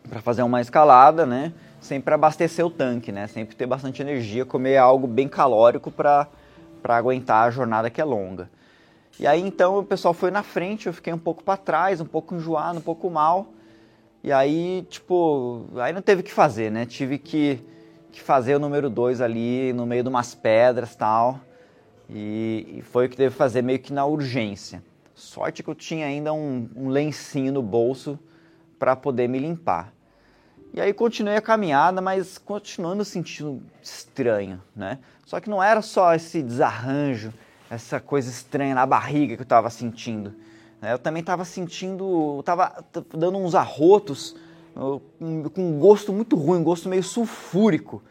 para 0.08 0.20
fazer 0.20 0.42
uma 0.42 0.60
escalada, 0.60 1.24
né, 1.24 1.50
sempre 1.80 2.12
abastecer 2.12 2.64
o 2.64 2.68
tanque, 2.68 3.10
né, 3.10 3.26
sempre 3.26 3.56
ter 3.56 3.64
bastante 3.64 4.02
energia, 4.02 4.44
comer 4.44 4.76
algo 4.76 5.06
bem 5.06 5.26
calórico 5.26 5.90
para 5.90 6.28
aguentar 6.84 7.48
a 7.48 7.50
jornada 7.50 7.88
que 7.88 8.02
é 8.02 8.04
longa. 8.04 8.50
E 9.18 9.26
aí 9.26 9.40
então 9.40 9.78
o 9.78 9.84
pessoal 9.84 10.12
foi 10.12 10.30
na 10.30 10.42
frente, 10.42 10.86
eu 10.86 10.92
fiquei 10.92 11.12
um 11.12 11.18
pouco 11.18 11.42
para 11.44 11.56
trás, 11.56 12.00
um 12.00 12.06
pouco 12.06 12.34
enjoado, 12.34 12.78
um 12.78 12.82
pouco 12.82 13.08
mal. 13.08 13.48
E 14.22 14.32
aí, 14.32 14.86
tipo, 14.88 15.66
aí 15.76 15.92
não 15.92 16.00
teve 16.00 16.22
o 16.22 16.24
que 16.24 16.32
fazer, 16.32 16.70
né? 16.70 16.86
Tive 16.86 17.18
que 17.18 17.62
que 18.14 18.20
fazer 18.22 18.54
o 18.54 18.58
número 18.60 18.88
2 18.88 19.20
ali 19.20 19.72
no 19.72 19.84
meio 19.84 20.04
de 20.04 20.08
umas 20.08 20.34
pedras 20.34 20.94
tal. 20.94 21.40
E, 22.08 22.76
e, 22.78 22.82
foi 22.82 23.06
o 23.06 23.08
que 23.08 23.16
teve 23.16 23.30
que 23.30 23.36
fazer 23.36 23.60
meio 23.60 23.78
que 23.80 23.92
na 23.92 24.06
urgência. 24.06 24.82
Sorte 25.14 25.62
que 25.62 25.68
eu 25.68 25.74
tinha 25.74 26.06
ainda 26.06 26.32
um, 26.32 26.68
um 26.76 26.88
lencinho 26.88 27.52
no 27.52 27.62
bolso 27.62 28.18
para 28.78 28.94
poder 28.94 29.28
me 29.28 29.38
limpar. 29.38 29.92
E 30.72 30.80
aí 30.80 30.92
continuei 30.92 31.36
a 31.36 31.40
caminhada, 31.40 32.00
mas 32.00 32.38
continuando 32.38 33.04
sentindo 33.04 33.62
estranho, 33.82 34.62
né? 34.74 34.98
Só 35.26 35.40
que 35.40 35.50
não 35.50 35.62
era 35.62 35.82
só 35.82 36.14
esse 36.14 36.42
desarranjo, 36.42 37.32
essa 37.70 38.00
coisa 38.00 38.30
estranha 38.30 38.74
na 38.74 38.86
barriga 38.86 39.34
que 39.34 39.42
eu 39.42 39.44
estava 39.44 39.70
sentindo. 39.70 40.34
Né? 40.80 40.92
Eu 40.92 40.98
também 40.98 41.20
estava 41.20 41.44
sentindo, 41.44 42.38
estava 42.40 42.84
dando 43.10 43.38
uns 43.38 43.54
arrotos 43.54 44.36
com 44.74 45.50
um 45.56 45.78
gosto 45.78 46.12
muito 46.12 46.36
ruim, 46.36 46.58
um 46.58 46.64
gosto 46.64 46.88
meio 46.88 47.02
sulfúrico. 47.02 48.02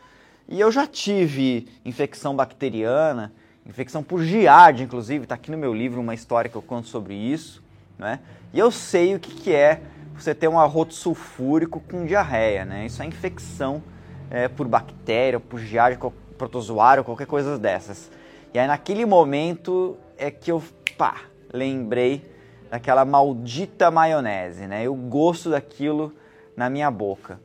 E 0.48 0.60
eu 0.60 0.72
já 0.72 0.88
tive 0.88 1.68
infecção 1.86 2.36
bacteriana, 2.36 3.34
infecção 3.66 4.04
por 4.04 4.24
giardia, 4.24 4.86
inclusive, 4.86 5.24
está 5.24 5.36
aqui 5.36 5.52
no 5.52 5.58
meu 5.58 5.74
livro 5.74 6.02
uma 6.02 6.14
história 6.14 6.50
que 6.50 6.56
eu 6.56 6.62
conto 6.62 6.88
sobre 6.88 7.14
isso. 7.14 7.62
Né? 7.98 8.20
E 8.54 8.60
eu 8.60 8.72
sei 8.72 9.16
o 9.16 9.20
que, 9.20 9.34
que 9.34 9.54
é 9.54 9.82
você 10.16 10.34
ter 10.34 10.48
um 10.48 10.60
arroto 10.60 10.94
sulfúrico 10.94 11.80
com 11.80 12.06
diarreia. 12.06 12.66
Né? 12.66 12.86
Isso 12.86 13.02
é 13.02 13.06
infecção 13.06 13.84
é, 14.30 14.48
por 14.48 14.68
bactéria, 14.68 15.40
por 15.40 15.60
giardia, 15.60 16.00
protozoário, 16.38 17.04
qualquer 17.04 17.28
coisa 17.28 17.58
dessas. 17.58 18.10
E 18.54 18.60
aí 18.60 18.68
naquele 18.68 19.06
momento 19.06 19.98
é 20.18 20.30
que 20.30 20.52
eu, 20.52 20.62
pá, 20.98 21.22
lembrei 21.52 22.24
daquela 22.70 23.04
maldita 23.04 23.90
maionese, 23.90 24.68
né? 24.68 24.88
O 24.88 24.96
gosto 24.96 25.50
daquilo 25.50 26.14
na 26.56 26.70
minha 26.70 26.90
boca. 26.92 27.40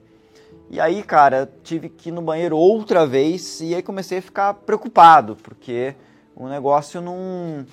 E 0.70 0.78
aí, 0.78 1.02
cara, 1.02 1.50
tive 1.64 1.88
que 1.88 2.10
ir 2.10 2.12
no 2.12 2.20
banheiro 2.20 2.56
outra 2.56 3.06
vez 3.06 3.60
e 3.60 3.74
aí 3.74 3.82
comecei 3.82 4.18
a 4.18 4.22
ficar 4.22 4.52
preocupado, 4.52 5.34
porque 5.36 5.94
o 6.36 6.46
negócio 6.46 7.00
não, 7.00 7.64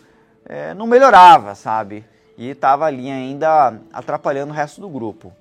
é, 0.46 0.74
não 0.74 0.88
melhorava, 0.88 1.56
sabe? 1.56 2.06
E 2.38 2.50
estava 2.50 2.86
ali 2.86 3.12
ainda 3.12 3.80
atrapalhando 3.92 4.52
o 4.54 4.56
resto 4.56 4.80
do 4.80 4.88
grupo. 4.88 5.34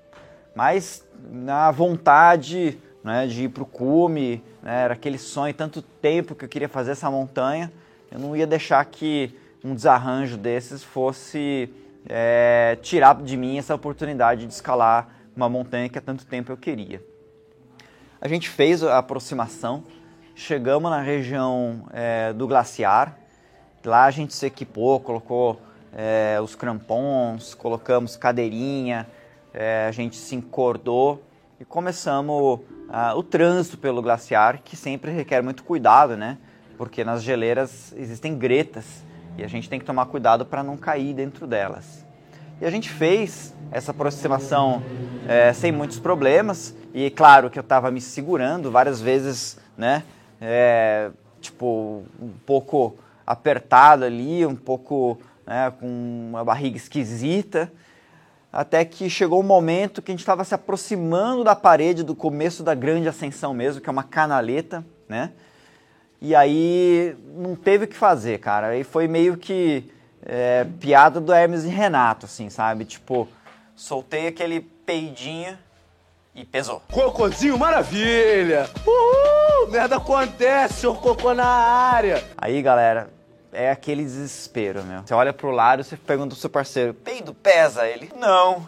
Mas 0.53 1.05
na 1.31 1.71
vontade 1.71 2.77
né, 3.03 3.25
de 3.25 3.43
ir 3.43 3.49
para 3.49 3.63
o 3.63 3.65
cume, 3.65 4.43
né, 4.61 4.83
era 4.83 4.93
aquele 4.93 5.17
sonho, 5.17 5.53
tanto 5.53 5.81
tempo 5.81 6.35
que 6.35 6.43
eu 6.43 6.49
queria 6.49 6.67
fazer 6.67 6.91
essa 6.91 7.09
montanha, 7.09 7.71
eu 8.11 8.19
não 8.19 8.35
ia 8.35 8.47
deixar 8.47 8.83
que 8.85 9.35
um 9.63 9.73
desarranjo 9.73 10.37
desses 10.37 10.83
fosse 10.83 11.69
é, 12.07 12.77
tirar 12.81 13.15
de 13.21 13.35
mim 13.35 13.57
essa 13.57 13.73
oportunidade 13.73 14.45
de 14.45 14.53
escalar 14.53 15.09
uma 15.35 15.49
montanha 15.49 15.89
que 15.89 15.97
há 15.97 16.01
tanto 16.01 16.25
tempo 16.25 16.51
eu 16.51 16.57
queria. 16.57 17.03
A 18.21 18.27
gente 18.27 18.49
fez 18.49 18.83
a 18.83 18.97
aproximação, 18.97 19.83
chegamos 20.35 20.89
na 20.89 21.01
região 21.01 21.87
é, 21.91 22.31
do 22.31 22.47
glaciar, 22.47 23.17
lá 23.83 24.05
a 24.05 24.11
gente 24.11 24.33
se 24.33 24.45
equipou, 24.45 24.99
colocou 24.99 25.59
é, 25.93 26.39
os 26.41 26.55
crampons, 26.55 27.53
colocamos 27.53 28.15
cadeirinha, 28.15 29.07
a 29.87 29.91
gente 29.91 30.17
se 30.17 30.35
encordou 30.35 31.23
e 31.57 31.63
começamos 31.63 32.59
o 33.15 33.23
trânsito 33.23 33.77
pelo 33.77 34.01
glaciar, 34.01 34.61
que 34.61 34.75
sempre 34.75 35.11
requer 35.11 35.41
muito 35.41 35.63
cuidado, 35.63 36.17
né? 36.17 36.37
Porque 36.77 37.03
nas 37.03 37.23
geleiras 37.23 37.93
existem 37.97 38.37
gretas 38.37 39.03
e 39.37 39.43
a 39.43 39.47
gente 39.47 39.69
tem 39.69 39.79
que 39.79 39.85
tomar 39.85 40.05
cuidado 40.05 40.45
para 40.45 40.63
não 40.63 40.77
cair 40.77 41.13
dentro 41.13 41.45
delas. 41.45 42.05
E 42.61 42.65
a 42.65 42.69
gente 42.69 42.89
fez 42.89 43.53
essa 43.71 43.91
aproximação 43.91 44.81
é, 45.27 45.51
sem 45.51 45.71
muitos 45.71 45.99
problemas. 45.99 46.73
E 46.93 47.09
claro 47.09 47.49
que 47.49 47.59
eu 47.59 47.61
estava 47.61 47.91
me 47.91 47.99
segurando 47.99 48.71
várias 48.71 49.01
vezes, 49.01 49.59
né? 49.77 50.03
É, 50.39 51.11
tipo, 51.41 52.03
um 52.21 52.31
pouco 52.45 52.95
apertado 53.27 54.05
ali, 54.05 54.45
um 54.45 54.55
pouco 54.55 55.17
né, 55.45 55.71
com 55.79 56.29
uma 56.29 56.45
barriga 56.45 56.77
esquisita. 56.77 57.71
Até 58.51 58.85
que 58.85 59.09
chegou 59.09 59.41
um 59.41 59.43
momento 59.43 60.01
que 60.01 60.11
a 60.11 60.13
gente 60.13 60.21
estava 60.21 60.45
se 60.45 60.55
aproximando 60.55 61.43
da 61.43 61.55
parede 61.55 62.03
do 62.03 62.15
começo 62.15 62.63
da 62.63 62.73
grande 62.73 63.09
ascensão 63.09 63.53
mesmo, 63.53 63.81
que 63.81 63.89
é 63.89 63.91
uma 63.91 64.03
canaleta, 64.03 64.85
né? 65.09 65.31
E 66.25 66.33
aí 66.33 67.15
não 67.35 67.55
teve 67.55 67.85
o 67.85 67.87
que 67.87 67.95
fazer, 67.95 68.39
cara. 68.39 68.69
Aí 68.69 68.83
foi 68.83 69.07
meio 69.07 69.37
que 69.37 69.93
é, 70.25 70.65
piada 70.79 71.21
do 71.21 71.31
Hermes 71.31 71.65
e 71.65 71.67
Renato, 71.67 72.25
assim, 72.25 72.49
sabe? 72.49 72.83
Tipo, 72.83 73.27
soltei 73.75 74.25
aquele 74.25 74.59
peidinho 74.59 75.55
e 76.33 76.43
pesou. 76.43 76.81
Cocôzinho, 76.91 77.59
maravilha! 77.59 78.67
Uhul! 78.87 79.69
Merda 79.69 79.97
acontece, 79.97 80.81
senhor 80.81 80.99
cocô 80.99 81.35
na 81.35 81.45
área! 81.45 82.23
Aí, 82.35 82.59
galera, 82.59 83.11
é 83.53 83.69
aquele 83.69 84.03
desespero, 84.03 84.83
meu. 84.83 85.03
Você 85.05 85.13
olha 85.13 85.31
pro 85.31 85.51
lado 85.51 85.81
e 85.81 85.83
você 85.83 85.95
pergunta 85.95 86.29
pro 86.29 86.41
seu 86.41 86.49
parceiro, 86.49 86.95
peido 86.95 87.35
pesa? 87.35 87.87
Ele, 87.87 88.11
não. 88.17 88.67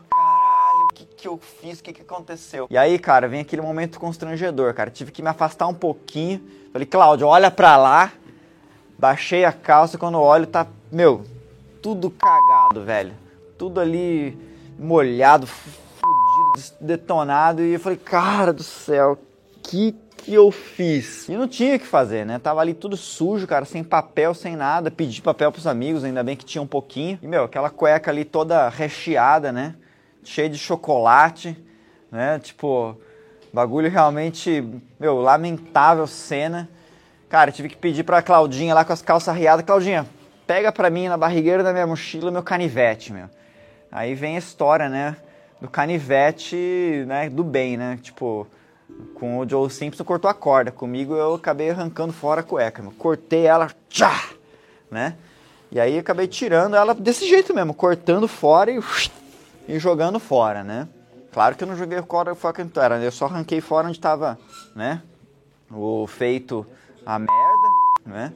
Que 1.17 1.27
eu 1.27 1.37
fiz? 1.37 1.79
O 1.79 1.83
que 1.83 1.91
que 1.91 2.01
aconteceu? 2.03 2.67
E 2.69 2.77
aí, 2.77 2.99
cara, 2.99 3.27
vem 3.27 3.41
aquele 3.41 3.61
momento 3.61 3.99
constrangedor, 3.99 4.73
cara. 4.73 4.91
Tive 4.91 5.11
que 5.11 5.23
me 5.23 5.29
afastar 5.29 5.67
um 5.67 5.73
pouquinho. 5.73 6.41
Falei, 6.71 6.85
Cláudio, 6.85 7.25
olha 7.25 7.49
pra 7.49 7.75
lá. 7.75 8.13
Baixei 8.99 9.43
a 9.43 9.51
calça, 9.51 9.97
quando 9.97 10.19
olho, 10.19 10.45
tá, 10.45 10.67
meu, 10.91 11.23
tudo 11.81 12.11
cagado, 12.11 12.83
velho. 12.83 13.13
Tudo 13.57 13.79
ali 13.79 14.37
molhado, 14.77 15.47
fudido 15.47 16.77
detonado 16.79 17.63
e 17.63 17.73
eu 17.73 17.79
falei, 17.79 17.97
cara 17.97 18.53
do 18.53 18.63
céu, 18.63 19.17
que 19.63 19.95
que 20.17 20.33
eu 20.33 20.51
fiz? 20.51 21.29
E 21.29 21.37
não 21.37 21.47
tinha 21.47 21.75
o 21.75 21.79
que 21.79 21.85
fazer, 21.85 22.25
né? 22.25 22.37
Tava 22.37 22.59
ali 22.59 22.73
tudo 22.73 22.97
sujo, 22.97 23.47
cara, 23.47 23.63
sem 23.65 23.83
papel, 23.83 24.33
sem 24.33 24.55
nada. 24.55 24.91
Pedi 24.91 25.21
papel 25.21 25.51
pros 25.51 25.65
amigos, 25.65 26.03
ainda 26.03 26.21
bem 26.21 26.35
que 26.35 26.43
tinha 26.43 26.61
um 26.61 26.67
pouquinho. 26.67 27.17
E, 27.21 27.27
meu, 27.27 27.43
aquela 27.43 27.69
cueca 27.69 28.11
ali 28.11 28.25
toda 28.25 28.67
recheada, 28.67 29.51
né? 29.51 29.75
Cheia 30.27 30.49
de 30.49 30.57
chocolate, 30.57 31.57
né? 32.11 32.37
Tipo, 32.39 32.97
bagulho 33.53 33.89
realmente, 33.89 34.61
meu, 34.99 35.21
lamentável 35.21 36.05
cena. 36.05 36.69
Cara, 37.29 37.49
tive 37.49 37.69
que 37.69 37.77
pedir 37.77 38.03
pra 38.03 38.21
Claudinha 38.21 38.73
lá 38.73 38.83
com 38.83 38.91
as 38.91 39.01
calças 39.01 39.33
riadas. 39.35 39.65
Claudinha, 39.65 40.05
pega 40.45 40.69
pra 40.69 40.89
mim 40.89 41.07
na 41.07 41.15
barrigueira 41.15 41.63
da 41.63 41.71
minha 41.71 41.87
mochila 41.87 42.29
meu 42.29 42.43
canivete, 42.43 43.13
meu. 43.13 43.29
Aí 43.89 44.13
vem 44.15 44.35
a 44.35 44.39
história, 44.39 44.89
né? 44.89 45.15
Do 45.61 45.69
canivete, 45.69 47.05
né? 47.07 47.29
Do 47.29 47.43
bem, 47.43 47.77
né? 47.77 47.97
Tipo, 48.01 48.45
com 49.15 49.39
o 49.39 49.49
Joe 49.49 49.69
Simpson 49.69 50.03
cortou 50.03 50.29
a 50.29 50.33
corda. 50.33 50.71
Comigo 50.71 51.15
eu 51.15 51.35
acabei 51.35 51.69
arrancando 51.69 52.11
fora 52.11 52.41
a 52.41 52.43
cueca. 52.43 52.81
Meu. 52.81 52.91
Cortei 52.91 53.45
ela, 53.45 53.71
tchá, 53.87 54.29
né? 54.91 55.15
E 55.71 55.79
aí 55.79 55.97
acabei 55.97 56.27
tirando 56.27 56.75
ela 56.75 56.93
desse 56.93 57.27
jeito 57.27 57.53
mesmo, 57.53 57.73
cortando 57.73 58.27
fora 58.27 58.71
e, 58.71 58.79
e 59.67 59.79
jogando 59.79 60.19
fora, 60.19 60.63
né? 60.63 60.87
Claro 61.31 61.55
que 61.55 61.63
eu 61.63 61.67
não 61.67 61.75
joguei 61.75 62.01
fora 62.35 62.53
que 62.53 62.79
era, 62.79 62.97
eu 62.99 63.11
só 63.11 63.25
arranquei 63.25 63.61
fora 63.61 63.87
onde 63.87 63.97
estava, 63.97 64.39
né? 64.75 65.01
O 65.69 66.07
feito 66.07 66.65
a 67.05 67.19
merda, 67.19 67.69
né? 68.05 68.33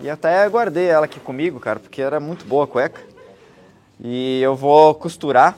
E 0.00 0.10
até 0.10 0.48
guardei 0.48 0.86
ela 0.86 1.06
aqui 1.06 1.18
comigo, 1.18 1.58
cara, 1.58 1.80
porque 1.80 2.02
era 2.02 2.20
muito 2.20 2.44
boa 2.44 2.64
a 2.64 2.66
cueca. 2.66 3.00
E 4.00 4.40
eu 4.42 4.54
vou 4.54 4.94
costurar 4.94 5.56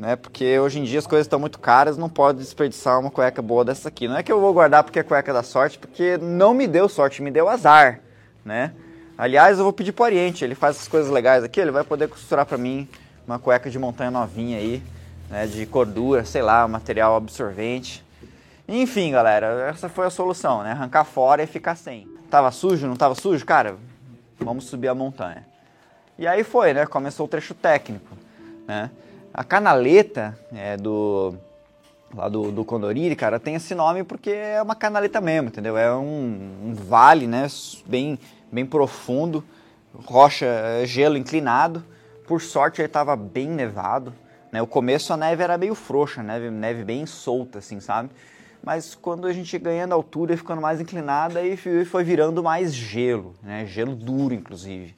né? 0.00 0.16
Porque 0.16 0.58
hoje 0.58 0.80
em 0.80 0.84
dia 0.84 0.98
as 0.98 1.06
coisas 1.06 1.26
estão 1.26 1.38
muito 1.38 1.58
caras, 1.58 1.98
não 1.98 2.08
pode 2.08 2.38
desperdiçar 2.38 2.98
uma 2.98 3.10
cueca 3.10 3.42
boa 3.42 3.64
dessa 3.64 3.88
aqui. 3.88 4.08
Não 4.08 4.16
é 4.16 4.22
que 4.22 4.32
eu 4.32 4.40
vou 4.40 4.52
guardar 4.52 4.82
porque 4.82 4.98
é 4.98 5.02
cueca 5.02 5.30
da 5.30 5.42
sorte, 5.42 5.78
porque 5.78 6.16
não 6.16 6.54
me 6.54 6.66
deu 6.66 6.88
sorte, 6.88 7.22
me 7.22 7.30
deu 7.30 7.48
azar, 7.48 8.00
né? 8.42 8.72
Aliás, 9.18 9.58
eu 9.58 9.64
vou 9.64 9.72
pedir 9.74 9.92
pro 9.92 10.06
Oriente, 10.06 10.42
ele 10.42 10.54
faz 10.54 10.76
essas 10.76 10.88
coisas 10.88 11.10
legais 11.10 11.44
aqui, 11.44 11.60
ele 11.60 11.70
vai 11.70 11.84
poder 11.84 12.08
costurar 12.08 12.46
para 12.46 12.56
mim 12.56 12.88
uma 13.26 13.38
cueca 13.38 13.70
de 13.70 13.78
montanha 13.78 14.10
novinha 14.10 14.58
aí, 14.58 14.82
né, 15.28 15.46
de 15.46 15.64
cordura, 15.66 16.24
sei 16.24 16.42
lá, 16.42 16.66
material 16.66 17.16
absorvente. 17.16 18.04
Enfim, 18.68 19.12
galera, 19.12 19.68
essa 19.68 19.88
foi 19.88 20.06
a 20.06 20.10
solução, 20.10 20.62
né? 20.62 20.72
Arrancar 20.72 21.04
fora 21.04 21.42
e 21.42 21.46
ficar 21.46 21.74
sem. 21.74 22.06
Tava 22.30 22.50
sujo, 22.52 22.86
não 22.86 22.96
tava 22.96 23.14
sujo? 23.14 23.44
Cara, 23.44 23.76
vamos 24.38 24.64
subir 24.64 24.88
a 24.88 24.94
montanha. 24.94 25.44
E 26.18 26.26
aí 26.26 26.44
foi, 26.44 26.72
né? 26.72 26.86
Começou 26.86 27.26
o 27.26 27.28
trecho 27.28 27.54
técnico, 27.54 28.16
né? 28.68 28.90
A 29.34 29.42
canaleta 29.42 30.38
é, 30.52 30.76
do 30.76 31.34
lá 32.14 32.28
do, 32.28 32.50
do 32.50 32.64
Condoriri, 32.64 33.14
cara, 33.14 33.38
tem 33.38 33.54
esse 33.54 33.74
nome 33.74 34.02
porque 34.02 34.30
é 34.30 34.60
uma 34.60 34.74
canaleta 34.74 35.20
mesmo, 35.20 35.48
entendeu? 35.48 35.76
É 35.76 35.94
um, 35.94 36.50
um 36.64 36.74
vale, 36.74 37.26
né, 37.26 37.46
bem, 37.86 38.18
bem 38.50 38.66
profundo, 38.66 39.44
rocha, 39.94 40.46
gelo 40.84 41.16
inclinado. 41.16 41.84
Por 42.30 42.40
sorte 42.40 42.80
ele 42.80 42.86
estava 42.86 43.16
bem 43.16 43.48
nevado, 43.48 44.14
né? 44.52 44.62
O 44.62 44.66
começo 44.68 45.12
a 45.12 45.16
neve 45.16 45.42
era 45.42 45.58
meio 45.58 45.74
frouxa, 45.74 46.22
neve, 46.22 46.48
neve 46.48 46.84
bem 46.84 47.04
solta, 47.04 47.58
assim, 47.58 47.80
sabe? 47.80 48.08
Mas 48.62 48.94
quando 48.94 49.26
a 49.26 49.32
gente 49.32 49.58
ganhando 49.58 49.94
altura 49.94 50.34
e 50.34 50.36
ficando 50.36 50.62
mais 50.62 50.80
inclinada, 50.80 51.40
aí 51.40 51.56
foi 51.84 52.04
virando 52.04 52.40
mais 52.40 52.72
gelo, 52.72 53.34
né? 53.42 53.66
Gelo 53.66 53.96
duro, 53.96 54.32
inclusive. 54.32 54.94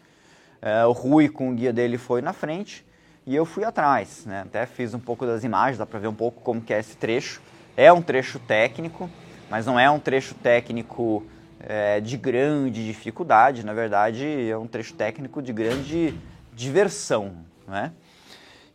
É, 0.60 0.84
o 0.84 0.92
Rui 0.92 1.26
com 1.26 1.50
o 1.50 1.54
guia 1.54 1.72
dele 1.72 1.96
foi 1.96 2.20
na 2.20 2.34
frente 2.34 2.84
e 3.26 3.34
eu 3.34 3.46
fui 3.46 3.64
atrás, 3.64 4.26
né? 4.26 4.42
Até 4.42 4.66
fiz 4.66 4.92
um 4.92 5.00
pouco 5.00 5.24
das 5.24 5.42
imagens, 5.42 5.78
dá 5.78 5.86
para 5.86 6.00
ver 6.00 6.08
um 6.08 6.14
pouco 6.14 6.42
como 6.42 6.60
que 6.60 6.74
é 6.74 6.80
esse 6.80 6.98
trecho. 6.98 7.40
É 7.74 7.90
um 7.90 8.02
trecho 8.02 8.38
técnico, 8.40 9.08
mas 9.48 9.64
não 9.64 9.80
é 9.80 9.90
um 9.90 9.98
trecho 9.98 10.34
técnico 10.34 11.24
é, 11.58 11.98
de 11.98 12.18
grande 12.18 12.84
dificuldade, 12.84 13.64
na 13.64 13.72
verdade 13.72 14.50
é 14.50 14.59
um 14.59 14.66
trecho 14.66 14.92
técnico 14.92 15.40
de 15.40 15.50
grande 15.54 16.14
diversão, 16.62 17.44
né? 17.66 17.92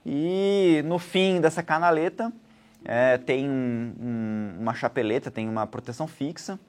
E 0.06 0.82
no 0.86 1.00
fim 1.00 1.42
dessa 1.42 1.64
canaleta 1.64 2.32
é, 2.86 3.18
tem 3.18 3.50
um, 3.50 3.94
um, 4.00 4.58
uma 4.62 4.74
chapeleta, 4.74 5.32
tem 5.32 5.48
uma 5.48 5.66
proteção 5.66 6.08
fixa. 6.08 6.60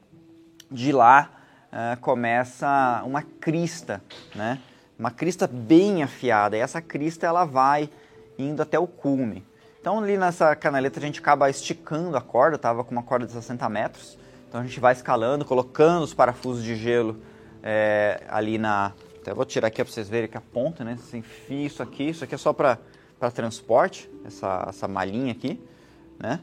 De 0.71 0.93
lá 0.93 1.31
é, 1.73 1.97
começa 1.97 3.03
uma 3.05 3.23
crista, 3.23 4.03
né? 4.35 4.59
uma 4.99 5.11
crista 5.11 5.47
bem 5.47 6.03
afiada, 6.03 6.57
e 6.57 6.61
essa 6.61 6.83
crista 6.83 7.27
ela 7.27 7.45
vai 7.45 7.89
indo 8.37 8.61
até 8.61 8.79
o 8.79 8.87
cume. 8.87 9.47
Então 9.81 9.99
ali 9.99 10.19
nessa 10.19 10.57
canaleta 10.57 10.99
a 10.99 11.03
gente 11.03 11.21
acaba 11.21 11.49
esticando 11.49 12.17
a 12.17 12.21
corda, 12.21 12.59
tava 12.59 12.83
com 12.83 12.91
uma 12.91 13.03
corda 13.03 13.27
de 13.27 13.33
60 13.33 13.69
metros, 13.69 14.19
então 14.49 14.61
a 14.61 14.65
gente 14.65 14.81
vai 14.81 14.93
escalando, 14.93 15.45
colocando 15.45 16.03
os 16.03 16.13
parafusos 16.13 16.65
de 16.65 16.75
gelo 16.75 17.17
é, 17.63 18.23
ali 18.29 18.59
na... 18.59 18.93
Até 19.21 19.35
vou 19.35 19.45
tirar 19.45 19.69
aqui 19.69 19.83
para 19.83 19.93
vocês 19.93 20.09
verem 20.09 20.29
que 20.29 20.37
a 20.37 20.41
ponta, 20.41 20.85
né? 20.85 20.97
Você 20.97 21.19
enfia 21.19 21.67
isso 21.67 21.83
aqui, 21.83 22.11
isso 22.11 22.25
aqui 22.25 22.35
é 22.35 22.39
só 22.39 22.53
para 22.53 22.79
transporte, 23.35 24.09
essa, 24.25 24.67
essa 24.69 24.89
malhinha 24.89 25.33
aqui, 25.33 25.61
né? 26.19 26.41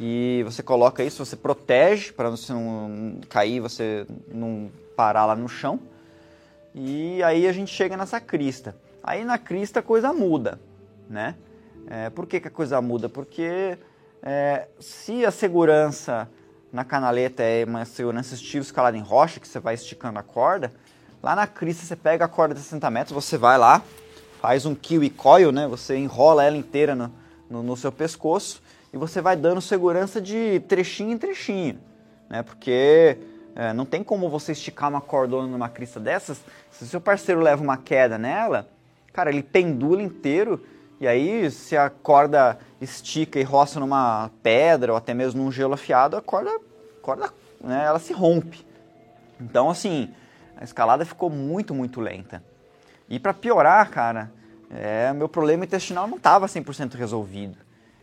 E 0.00 0.42
você 0.44 0.62
coloca 0.62 1.04
isso, 1.04 1.24
você 1.24 1.36
protege 1.36 2.12
para 2.12 2.30
você 2.30 2.52
não 2.52 3.20
cair, 3.28 3.60
você 3.60 4.06
não 4.28 4.70
parar 4.96 5.26
lá 5.26 5.36
no 5.36 5.48
chão. 5.48 5.78
E 6.74 7.22
aí 7.22 7.46
a 7.46 7.52
gente 7.52 7.72
chega 7.72 7.96
nessa 7.96 8.20
crista. 8.20 8.76
Aí 9.02 9.24
na 9.24 9.38
crista 9.38 9.80
a 9.80 9.82
coisa 9.82 10.12
muda, 10.12 10.60
né? 11.08 11.36
É, 11.86 12.10
por 12.10 12.26
que, 12.26 12.40
que 12.40 12.48
a 12.48 12.50
coisa 12.50 12.80
muda? 12.80 13.08
Porque 13.08 13.78
é, 14.22 14.68
se 14.80 15.24
a 15.24 15.30
segurança 15.30 16.28
na 16.72 16.84
canaleta 16.84 17.42
é 17.42 17.64
uma 17.64 17.84
segurança 17.84 18.34
estilo 18.34 18.62
escalada 18.62 18.96
em 18.96 19.02
rocha, 19.02 19.38
que 19.38 19.46
você 19.46 19.60
vai 19.60 19.74
esticando 19.74 20.18
a 20.18 20.22
corda, 20.22 20.72
lá 21.24 21.34
na 21.34 21.46
crista 21.46 21.86
você 21.86 21.96
pega 21.96 22.26
a 22.26 22.28
corda 22.28 22.54
de 22.54 22.60
60 22.60 22.90
metros, 22.90 23.24
você 23.24 23.38
vai 23.38 23.56
lá, 23.56 23.82
faz 24.42 24.66
um 24.66 24.74
kiwi 24.74 25.08
coil, 25.08 25.50
né? 25.50 25.66
Você 25.66 25.96
enrola 25.96 26.44
ela 26.44 26.54
inteira 26.54 26.94
no, 26.94 27.10
no, 27.48 27.62
no 27.62 27.76
seu 27.78 27.90
pescoço 27.90 28.62
e 28.92 28.98
você 28.98 29.22
vai 29.22 29.34
dando 29.34 29.62
segurança 29.62 30.20
de 30.20 30.60
trechinho 30.68 31.12
em 31.12 31.18
trechinho, 31.18 31.80
né? 32.28 32.42
Porque 32.42 33.16
é, 33.56 33.72
não 33.72 33.86
tem 33.86 34.04
como 34.04 34.28
você 34.28 34.52
esticar 34.52 34.90
uma 34.90 35.00
cordona 35.00 35.48
numa 35.48 35.70
crista 35.70 35.98
dessas. 35.98 36.38
Se 36.70 36.86
seu 36.86 37.00
parceiro 37.00 37.40
leva 37.40 37.62
uma 37.62 37.78
queda 37.78 38.18
nela, 38.18 38.68
cara, 39.10 39.30
ele 39.30 39.42
pendula 39.42 40.02
inteiro. 40.02 40.62
E 41.00 41.08
aí, 41.08 41.50
se 41.50 41.74
a 41.74 41.88
corda 41.88 42.58
estica 42.82 43.40
e 43.40 43.42
roça 43.42 43.80
numa 43.80 44.30
pedra 44.42 44.92
ou 44.92 44.98
até 44.98 45.14
mesmo 45.14 45.42
num 45.42 45.50
gelo 45.50 45.72
afiado, 45.72 46.18
a 46.18 46.20
corda, 46.20 46.50
corda 47.00 47.32
né, 47.62 47.82
ela 47.86 47.98
se 47.98 48.12
rompe. 48.12 48.64
Então, 49.40 49.70
assim, 49.70 50.12
a 50.56 50.64
escalada 50.64 51.04
ficou 51.04 51.30
muito, 51.30 51.74
muito 51.74 52.00
lenta. 52.00 52.42
E 53.08 53.18
para 53.18 53.34
piorar, 53.34 53.90
cara, 53.90 54.30
é, 54.70 55.12
meu 55.12 55.28
problema 55.28 55.64
intestinal 55.64 56.06
não 56.06 56.16
estava 56.16 56.46
100% 56.46 56.94
resolvido. 56.94 57.56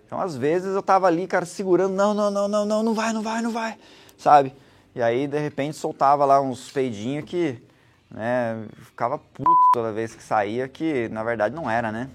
Então, 0.06 0.20
às 0.20 0.36
vezes, 0.36 0.74
eu 0.74 0.82
estava 0.82 1.08
ali, 1.08 1.26
cara, 1.26 1.46
segurando, 1.46 1.94
não, 1.94 2.14
não, 2.14 2.30
não, 2.30 2.48
não, 2.48 2.66
não, 2.66 2.84
não 2.84 2.94
vai, 2.94 3.14
não 3.14 3.22
vai, 3.22 3.42
não 3.42 3.52
vai, 3.52 3.78
sabe? 4.18 4.54
E 4.94 5.02
aí, 5.02 5.26
de 5.26 5.40
repente, 5.40 5.78
soltava 5.78 6.26
lá 6.26 6.42
uns 6.42 6.70
peidinhos 6.70 7.24
que, 7.24 7.62
né, 8.10 8.66
ficava 8.76 9.18
puto 9.18 9.50
toda 9.74 9.94
vez 9.94 10.14
que 10.14 10.22
saía, 10.22 10.68
que 10.68 11.08
na 11.10 11.24
verdade 11.24 11.56
não 11.56 11.70
era, 11.70 11.92
né? 11.94 12.10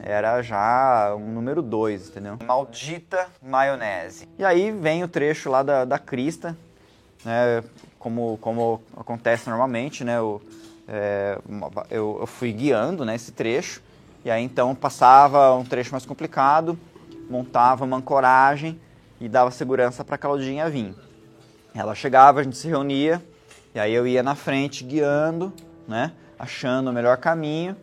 Era 0.00 0.42
já 0.42 1.14
um 1.16 1.32
número 1.32 1.60
2, 1.60 2.10
entendeu? 2.10 2.38
Maldita 2.44 3.26
maionese. 3.42 4.28
E 4.38 4.44
aí 4.44 4.70
vem 4.70 5.02
o 5.02 5.08
trecho 5.08 5.50
lá 5.50 5.62
da, 5.62 5.84
da 5.84 5.98
crista, 5.98 6.56
né, 7.24 7.64
como, 8.04 8.36
como 8.36 8.82
acontece 8.94 9.48
normalmente, 9.48 10.04
né? 10.04 10.18
Eu, 10.18 10.42
é, 10.86 11.38
eu, 11.90 12.18
eu 12.20 12.26
fui 12.26 12.52
guiando 12.52 13.02
né, 13.02 13.14
esse 13.14 13.32
trecho, 13.32 13.80
e 14.22 14.30
aí 14.30 14.44
então 14.44 14.74
passava 14.74 15.54
um 15.54 15.64
trecho 15.64 15.90
mais 15.92 16.04
complicado, 16.04 16.78
montava 17.30 17.82
uma 17.86 17.96
ancoragem 17.96 18.78
e 19.18 19.26
dava 19.26 19.50
segurança 19.50 20.04
para 20.04 20.16
a 20.16 20.18
Claudinha 20.18 20.68
vir. 20.68 20.94
Ela 21.74 21.94
chegava, 21.94 22.40
a 22.40 22.42
gente 22.42 22.58
se 22.58 22.68
reunia, 22.68 23.24
e 23.74 23.80
aí 23.80 23.94
eu 23.94 24.06
ia 24.06 24.22
na 24.22 24.34
frente 24.34 24.84
guiando, 24.84 25.50
né? 25.88 26.12
Achando 26.38 26.90
o 26.90 26.92
melhor 26.92 27.16
caminho. 27.16 27.74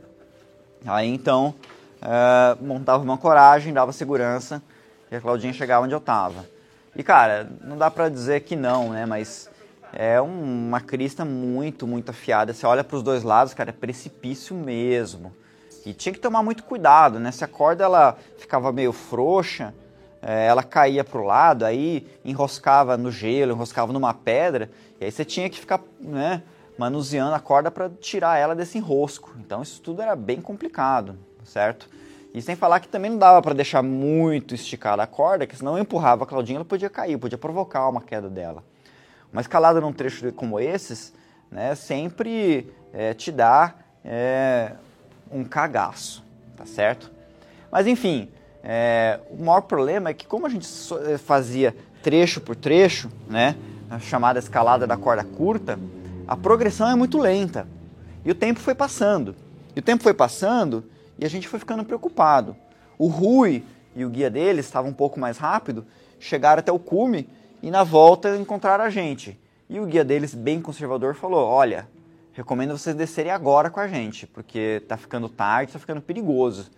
Aí 0.86 1.10
então 1.10 1.56
uh, 1.98 2.64
montava 2.64 3.02
uma 3.02 3.18
coragem, 3.18 3.74
dava 3.74 3.92
segurança, 3.92 4.62
e 5.12 5.16
a 5.16 5.20
Claudinha 5.20 5.52
chegava 5.52 5.84
onde 5.84 5.96
eu 5.96 6.00
estava. 6.00 6.46
E 6.96 7.02
cara, 7.02 7.50
não 7.64 7.76
dá 7.76 7.90
pra 7.90 8.08
dizer 8.08 8.42
que 8.42 8.56
não, 8.56 8.90
né? 8.90 9.08
Mas 9.08 9.50
é 9.94 10.22
um, 10.22 10.68
uma 10.68 10.82
crista 10.82 11.26
muito, 11.26 11.86
muito 11.86 12.10
afiada. 12.10 12.54
Você 12.54 12.66
olha 12.66 12.84
para 12.84 12.98
os 12.98 13.04
dois 13.04 13.24
lados, 13.24 13.54
cara, 13.54 13.70
é 13.70 13.74
precipício 13.74 14.56
mesmo. 14.56 15.34
E 15.86 15.94
tinha 15.94 16.14
que 16.14 16.20
tomar 16.20 16.44
muito 16.44 16.64
cuidado, 16.64 17.20
né? 17.20 17.32
Se 17.32 17.44
a 17.44 17.48
corda 17.48 17.84
ela 17.84 18.18
ficava 18.38 18.72
meio 18.72 18.94
frouxa, 18.94 19.74
é, 20.22 20.46
ela 20.46 20.62
caía 20.62 21.04
para 21.04 21.20
o 21.20 21.26
lado, 21.26 21.66
aí 21.66 22.08
enroscava 22.24 22.96
no 22.96 23.12
gelo, 23.12 23.54
enroscava 23.54 23.92
numa 23.92 24.14
pedra, 24.14 24.70
e 25.00 25.06
aí 25.06 25.12
você 25.12 25.26
tinha 25.26 25.50
que 25.50 25.60
ficar 25.60 25.82
né, 26.00 26.44
manuseando 26.78 27.34
a 27.34 27.40
corda 27.40 27.72
para 27.72 27.90
tirar 27.90 28.38
ela 28.38 28.56
desse 28.56 28.78
enrosco. 28.78 29.34
Então 29.40 29.62
isso 29.62 29.82
tudo 29.82 30.02
era 30.02 30.16
bem 30.16 30.40
complicado, 30.40 31.18
certo? 31.44 31.90
E 32.34 32.42
sem 32.42 32.56
falar 32.56 32.80
que 32.80 32.88
também 32.88 33.12
não 33.12 33.18
dava 33.18 33.42
para 33.42 33.54
deixar 33.54 33.82
muito 33.82 34.54
esticada 34.56 35.04
a 35.04 35.08
corda, 35.08 35.48
que 35.48 35.56
senão 35.56 35.76
eu 35.76 35.82
empurrava 35.82 36.24
a 36.24 36.28
Claudinha, 36.28 36.58
ela 36.58 36.66
podia 36.66 36.90
cair, 36.90 37.18
podia 37.18 37.38
provocar 37.38 37.90
uma 37.90 38.02
queda 38.02 38.30
dela. 38.30 38.64
Uma 39.32 39.42
escalada 39.42 39.80
num 39.80 39.94
trecho 39.94 40.32
como 40.34 40.60
esses, 40.60 41.14
né, 41.50 41.74
sempre 41.76 42.72
é, 42.94 43.14
te 43.14 43.32
dá 43.32 43.76
é, 44.04 44.74
um 45.32 45.44
cagaço, 45.44 46.24
tá 46.56 46.66
certo? 46.66 47.12
Mas 47.72 47.88
enfim, 47.88 48.30
é, 48.64 49.20
o 49.30 49.44
maior 49.44 49.62
problema 49.62 50.10
é 50.10 50.14
que 50.14 50.28
como 50.28 50.46
a 50.46 50.50
gente 50.50 50.68
é, 51.08 51.18
fazia 51.18 51.76
trecho 52.04 52.42
por 52.42 52.56
trecho, 52.56 53.10
né, 53.28 53.56
a 53.90 54.00
chamada 54.00 54.40
escalada 54.40 54.86
da 54.86 54.98
corda 54.98 55.24
curta, 55.24 55.80
a 56.28 56.36
progressão 56.36 56.90
é 56.90 56.96
muito 56.96 57.18
lenta. 57.18 57.68
E 58.24 58.32
o 58.32 58.36
tempo 58.36 58.60
foi 58.60 58.76
passando. 58.76 59.36
E 59.76 59.80
o 59.80 59.82
tempo 59.82 60.04
foi 60.04 60.14
passando 60.14 60.86
e 61.18 61.26
a 61.26 61.30
gente 61.30 61.48
foi 61.48 61.60
ficando 61.60 61.84
preocupado. 61.84 62.56
O 62.98 63.08
Rui 63.08 63.64
e 63.96 64.06
o 64.06 64.10
guia 64.10 64.30
dele 64.30 64.60
estavam 64.60 64.92
um 64.92 64.94
pouco 64.94 65.20
mais 65.20 65.38
rápido, 65.38 65.86
chegaram 66.20 66.60
até 66.60 66.72
o 66.72 66.80
cume 66.80 67.28
e 67.62 67.70
na 67.70 67.84
volta 67.84 68.36
encontraram 68.38 68.84
a 68.84 68.90
gente. 68.90 69.40
E 69.70 69.80
o 69.80 69.86
guia 69.86 70.04
deles, 70.04 70.34
bem 70.34 70.62
conservador, 70.62 71.16
falou: 71.16 71.48
Olha, 71.48 71.88
recomendo 72.34 72.78
vocês 72.78 72.96
descerem 72.96 73.32
agora 73.32 73.70
com 73.70 73.80
a 73.80 73.88
gente, 73.88 74.28
porque 74.28 74.84
tá 74.88 74.98
ficando 74.98 75.30
tarde, 75.30 75.74
tá 75.74 75.80
ficando 75.80 76.02
perigoso. 76.02 76.70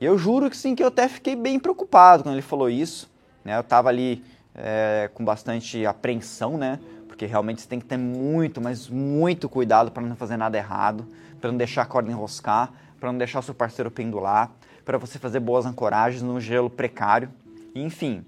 E 0.00 0.04
eu 0.04 0.18
juro 0.18 0.50
que 0.50 0.56
sim, 0.56 0.74
que 0.74 0.82
eu 0.82 0.88
até 0.88 1.08
fiquei 1.08 1.36
bem 1.36 1.60
preocupado 1.60 2.24
quando 2.24 2.34
ele 2.34 2.42
falou 2.42 2.68
isso. 2.68 3.08
Né? 3.44 3.56
Eu 3.56 3.62
tava 3.62 3.88
ali 3.88 4.24
é, 4.54 5.10
com 5.14 5.24
bastante 5.24 5.86
apreensão, 5.86 6.58
né? 6.58 6.80
Porque 7.06 7.26
realmente 7.26 7.62
você 7.62 7.68
tem 7.68 7.78
que 7.78 7.86
ter 7.86 7.96
muito, 7.96 8.60
mas 8.60 8.88
muito 8.88 9.48
cuidado 9.48 9.92
para 9.92 10.02
não 10.02 10.16
fazer 10.16 10.36
nada 10.36 10.56
errado, 10.56 11.06
para 11.40 11.50
não 11.50 11.58
deixar 11.58 11.82
a 11.82 11.86
corda 11.86 12.10
enroscar, 12.10 12.72
para 12.98 13.12
não 13.12 13.18
deixar 13.18 13.38
o 13.38 13.42
seu 13.42 13.54
parceiro 13.54 13.90
pendular, 13.90 14.50
para 14.84 14.98
você 14.98 15.18
fazer 15.18 15.38
boas 15.38 15.66
ancoragens 15.66 16.22
no 16.22 16.40
gelo 16.40 16.70
precário. 16.70 17.30
Enfim, 17.74 18.24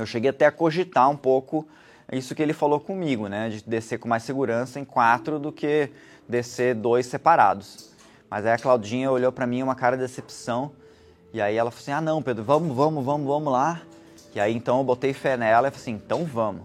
eu 0.00 0.06
cheguei 0.06 0.30
até 0.30 0.46
a 0.46 0.52
cogitar 0.52 1.08
um 1.10 1.16
pouco 1.16 1.66
isso 2.12 2.34
que 2.34 2.42
ele 2.42 2.54
falou 2.54 2.80
comigo, 2.80 3.28
né? 3.28 3.50
De 3.50 3.62
descer 3.62 3.98
com 3.98 4.08
mais 4.08 4.22
segurança 4.22 4.80
em 4.80 4.84
quatro 4.84 5.38
do 5.38 5.52
que 5.52 5.90
descer 6.26 6.74
dois 6.74 7.06
separados. 7.06 7.90
Mas 8.30 8.46
aí 8.46 8.52
a 8.52 8.58
Claudinha 8.58 9.10
olhou 9.10 9.30
para 9.30 9.46
mim 9.46 9.62
uma 9.62 9.74
cara 9.74 9.96
de 9.96 10.02
decepção. 10.02 10.72
E 11.32 11.40
aí 11.40 11.56
ela 11.56 11.70
falou 11.70 11.82
assim: 11.82 11.92
Ah, 11.92 12.00
não, 12.00 12.22
Pedro, 12.22 12.42
vamos, 12.42 12.74
vamos, 12.74 13.04
vamos, 13.04 13.26
vamos 13.26 13.52
lá. 13.52 13.82
E 14.34 14.40
aí 14.40 14.54
então 14.54 14.78
eu 14.78 14.84
botei 14.84 15.12
fé 15.12 15.36
nela 15.36 15.68
e 15.68 15.70
falei 15.70 15.82
assim: 15.82 15.92
Então 15.92 16.24
vamos. 16.24 16.62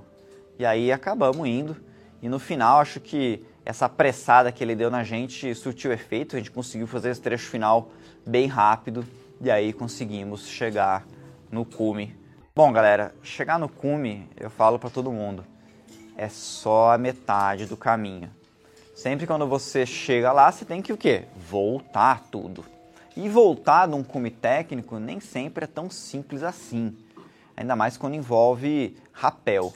E 0.57 0.65
aí 0.65 0.91
acabamos 0.91 1.45
indo. 1.45 1.75
E 2.21 2.29
no 2.29 2.39
final 2.39 2.79
acho 2.79 3.01
que 3.01 3.45
essa 3.65 3.85
apressada 3.85 4.51
que 4.51 4.63
ele 4.63 4.75
deu 4.75 4.89
na 4.89 5.03
gente 5.03 5.53
surtiu 5.55 5.91
efeito, 5.91 6.35
a 6.35 6.39
gente 6.39 6.51
conseguiu 6.51 6.87
fazer 6.87 7.09
esse 7.09 7.21
trecho 7.21 7.49
final 7.49 7.91
bem 8.25 8.47
rápido 8.47 9.05
e 9.41 9.51
aí 9.51 9.73
conseguimos 9.73 10.47
chegar 10.47 11.05
no 11.51 11.65
cume. 11.65 12.15
Bom, 12.55 12.71
galera, 12.71 13.15
chegar 13.23 13.57
no 13.57 13.67
cume, 13.67 14.29
eu 14.37 14.47
falo 14.47 14.77
para 14.77 14.91
todo 14.91 15.11
mundo, 15.11 15.43
é 16.15 16.29
só 16.29 16.93
a 16.93 16.99
metade 16.99 17.65
do 17.65 17.75
caminho. 17.75 18.29
Sempre 18.95 19.25
quando 19.25 19.47
você 19.47 19.87
chega 19.87 20.31
lá, 20.31 20.51
você 20.51 20.63
tem 20.63 20.79
que 20.79 20.93
o 20.93 20.97
quê? 20.97 21.25
Voltar 21.35 22.21
tudo. 22.29 22.63
E 23.17 23.27
voltar 23.27 23.87
num 23.87 24.03
cume 24.03 24.29
técnico 24.29 24.99
nem 24.99 25.19
sempre 25.19 25.63
é 25.63 25.67
tão 25.67 25.89
simples 25.89 26.43
assim. 26.43 26.95
Ainda 27.57 27.75
mais 27.75 27.97
quando 27.97 28.13
envolve 28.13 28.95
rapel. 29.11 29.73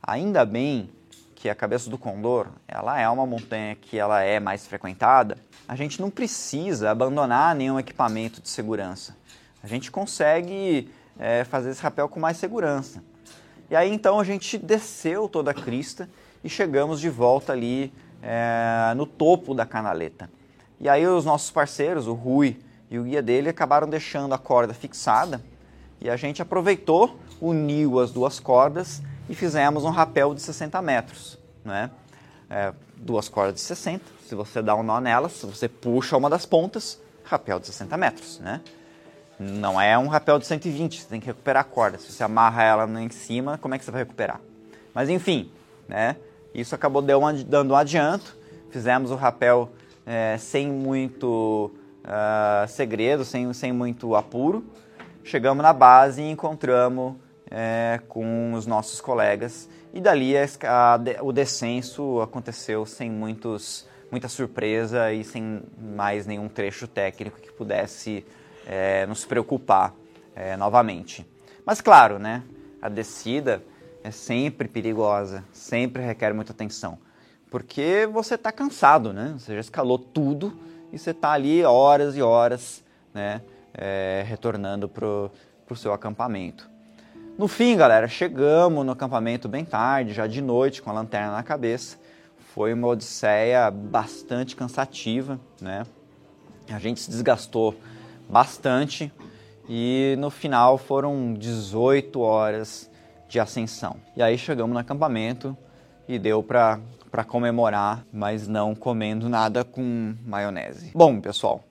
Ainda 0.00 0.44
bem 0.44 0.88
que 1.34 1.48
a 1.48 1.54
cabeça 1.54 1.90
do 1.90 1.98
Condor, 1.98 2.46
ela 2.68 3.00
é 3.00 3.08
uma 3.08 3.26
montanha 3.26 3.74
que 3.74 3.98
ela 3.98 4.22
é 4.22 4.38
mais 4.38 4.68
frequentada, 4.68 5.36
a 5.66 5.74
gente 5.74 6.00
não 6.00 6.12
precisa 6.12 6.92
abandonar 6.92 7.56
nenhum 7.56 7.80
equipamento 7.80 8.40
de 8.40 8.48
segurança. 8.48 9.16
A 9.60 9.66
gente 9.66 9.90
consegue 9.90 10.88
é, 11.18 11.44
fazer 11.44 11.70
esse 11.70 11.82
rapel 11.82 12.08
com 12.08 12.20
mais 12.20 12.36
segurança. 12.36 13.02
E 13.70 13.76
aí 13.76 13.92
então 13.92 14.18
a 14.18 14.24
gente 14.24 14.58
desceu 14.58 15.28
toda 15.28 15.52
a 15.52 15.54
crista 15.54 16.08
e 16.42 16.48
chegamos 16.48 17.00
de 17.00 17.08
volta 17.08 17.52
ali 17.52 17.92
é, 18.22 18.92
no 18.96 19.06
topo 19.06 19.54
da 19.54 19.64
canaleta. 19.64 20.30
E 20.80 20.88
aí 20.88 21.06
os 21.06 21.24
nossos 21.24 21.50
parceiros, 21.50 22.06
o 22.06 22.14
Rui 22.14 22.58
e 22.90 22.98
o 22.98 23.04
guia 23.04 23.22
dele, 23.22 23.48
acabaram 23.48 23.88
deixando 23.88 24.34
a 24.34 24.38
corda 24.38 24.74
fixada 24.74 25.42
e 26.00 26.08
a 26.08 26.16
gente 26.16 26.40
aproveitou, 26.40 27.18
uniu 27.40 28.00
as 28.00 28.10
duas 28.10 28.40
cordas 28.40 29.02
e 29.28 29.34
fizemos 29.34 29.84
um 29.84 29.90
rapel 29.90 30.34
de 30.34 30.40
60 30.40 30.80
metros. 30.80 31.38
Né? 31.64 31.90
É, 32.48 32.72
duas 32.96 33.28
cordas 33.28 33.54
de 33.56 33.60
60, 33.60 34.04
se 34.26 34.34
você 34.34 34.62
dá 34.62 34.74
um 34.74 34.82
nó 34.82 35.00
nelas, 35.00 35.42
você 35.42 35.68
puxa 35.68 36.16
uma 36.16 36.30
das 36.30 36.46
pontas, 36.46 36.98
rapel 37.22 37.60
de 37.60 37.66
60 37.66 37.96
metros. 37.96 38.40
Né? 38.40 38.60
Não 39.42 39.80
é 39.80 39.96
um 39.96 40.06
rapel 40.06 40.38
de 40.38 40.44
120, 40.44 41.00
você 41.00 41.08
tem 41.08 41.18
que 41.18 41.26
recuperar 41.26 41.62
a 41.62 41.64
corda. 41.64 41.96
Se 41.96 42.12
você 42.12 42.22
amarra 42.22 42.62
ela 42.62 43.00
em 43.00 43.08
cima, 43.08 43.56
como 43.56 43.74
é 43.74 43.78
que 43.78 43.84
você 43.86 43.90
vai 43.90 44.02
recuperar? 44.02 44.38
Mas 44.92 45.08
enfim, 45.08 45.50
né? 45.88 46.16
isso 46.54 46.74
acabou 46.74 47.00
dando 47.00 47.72
um 47.72 47.74
adianto, 47.74 48.36
fizemos 48.70 49.10
o 49.10 49.14
rapel 49.14 49.70
é, 50.04 50.36
sem 50.36 50.68
muito 50.68 51.72
uh, 52.04 52.68
segredo, 52.68 53.24
sem, 53.24 53.50
sem 53.54 53.72
muito 53.72 54.14
apuro. 54.14 54.62
Chegamos 55.24 55.62
na 55.62 55.72
base 55.72 56.20
e 56.20 56.30
encontramos 56.30 57.14
é, 57.50 57.98
com 58.08 58.52
os 58.52 58.66
nossos 58.66 59.00
colegas 59.00 59.70
e 59.94 60.02
dali 60.02 60.36
a, 60.36 60.44
a, 60.44 61.00
o 61.22 61.32
descenso 61.32 62.20
aconteceu 62.20 62.84
sem 62.84 63.10
muitos, 63.10 63.86
muita 64.10 64.28
surpresa 64.28 65.10
e 65.14 65.24
sem 65.24 65.62
mais 65.78 66.26
nenhum 66.26 66.46
trecho 66.46 66.86
técnico 66.86 67.40
que 67.40 67.50
pudesse 67.50 68.22
é, 68.66 69.06
nos 69.06 69.24
preocupar 69.24 69.94
é, 70.34 70.56
novamente. 70.56 71.26
Mas 71.64 71.80
claro, 71.80 72.18
né, 72.18 72.42
a 72.80 72.88
descida 72.88 73.62
é 74.02 74.10
sempre 74.10 74.68
perigosa, 74.68 75.44
sempre 75.52 76.02
requer 76.02 76.32
muita 76.32 76.52
atenção, 76.52 76.98
porque 77.50 78.08
você 78.10 78.34
está 78.34 78.50
cansado, 78.50 79.12
né? 79.12 79.34
Você 79.38 79.54
já 79.54 79.60
escalou 79.60 79.98
tudo 79.98 80.58
e 80.92 80.98
você 80.98 81.10
está 81.10 81.32
ali 81.32 81.62
horas 81.64 82.16
e 82.16 82.22
horas, 82.22 82.82
né, 83.12 83.42
é, 83.74 84.24
retornando 84.26 84.88
para 84.88 85.06
o 85.06 85.76
seu 85.76 85.92
acampamento. 85.92 86.70
No 87.38 87.48
fim, 87.48 87.76
galera, 87.76 88.06
chegamos 88.06 88.84
no 88.84 88.92
acampamento 88.92 89.48
bem 89.48 89.64
tarde, 89.64 90.12
já 90.12 90.26
de 90.26 90.42
noite, 90.42 90.82
com 90.82 90.90
a 90.90 90.92
lanterna 90.92 91.32
na 91.32 91.42
cabeça. 91.42 91.96
Foi 92.54 92.74
uma 92.74 92.88
odisseia 92.88 93.70
bastante 93.70 94.54
cansativa, 94.54 95.40
né? 95.60 95.86
A 96.68 96.78
gente 96.78 97.00
se 97.00 97.10
desgastou 97.10 97.74
bastante 98.30 99.12
e 99.68 100.14
no 100.18 100.30
final 100.30 100.78
foram 100.78 101.34
18 101.34 102.20
horas 102.20 102.90
de 103.28 103.38
ascensão. 103.38 103.96
E 104.16 104.22
aí 104.22 104.38
chegamos 104.38 104.72
no 104.72 104.78
acampamento 104.78 105.56
e 106.08 106.18
deu 106.18 106.42
para 106.42 106.80
para 107.10 107.24
comemorar, 107.24 108.04
mas 108.12 108.46
não 108.46 108.72
comendo 108.72 109.28
nada 109.28 109.64
com 109.64 110.14
maionese. 110.24 110.92
Bom, 110.94 111.20
pessoal, 111.20 111.64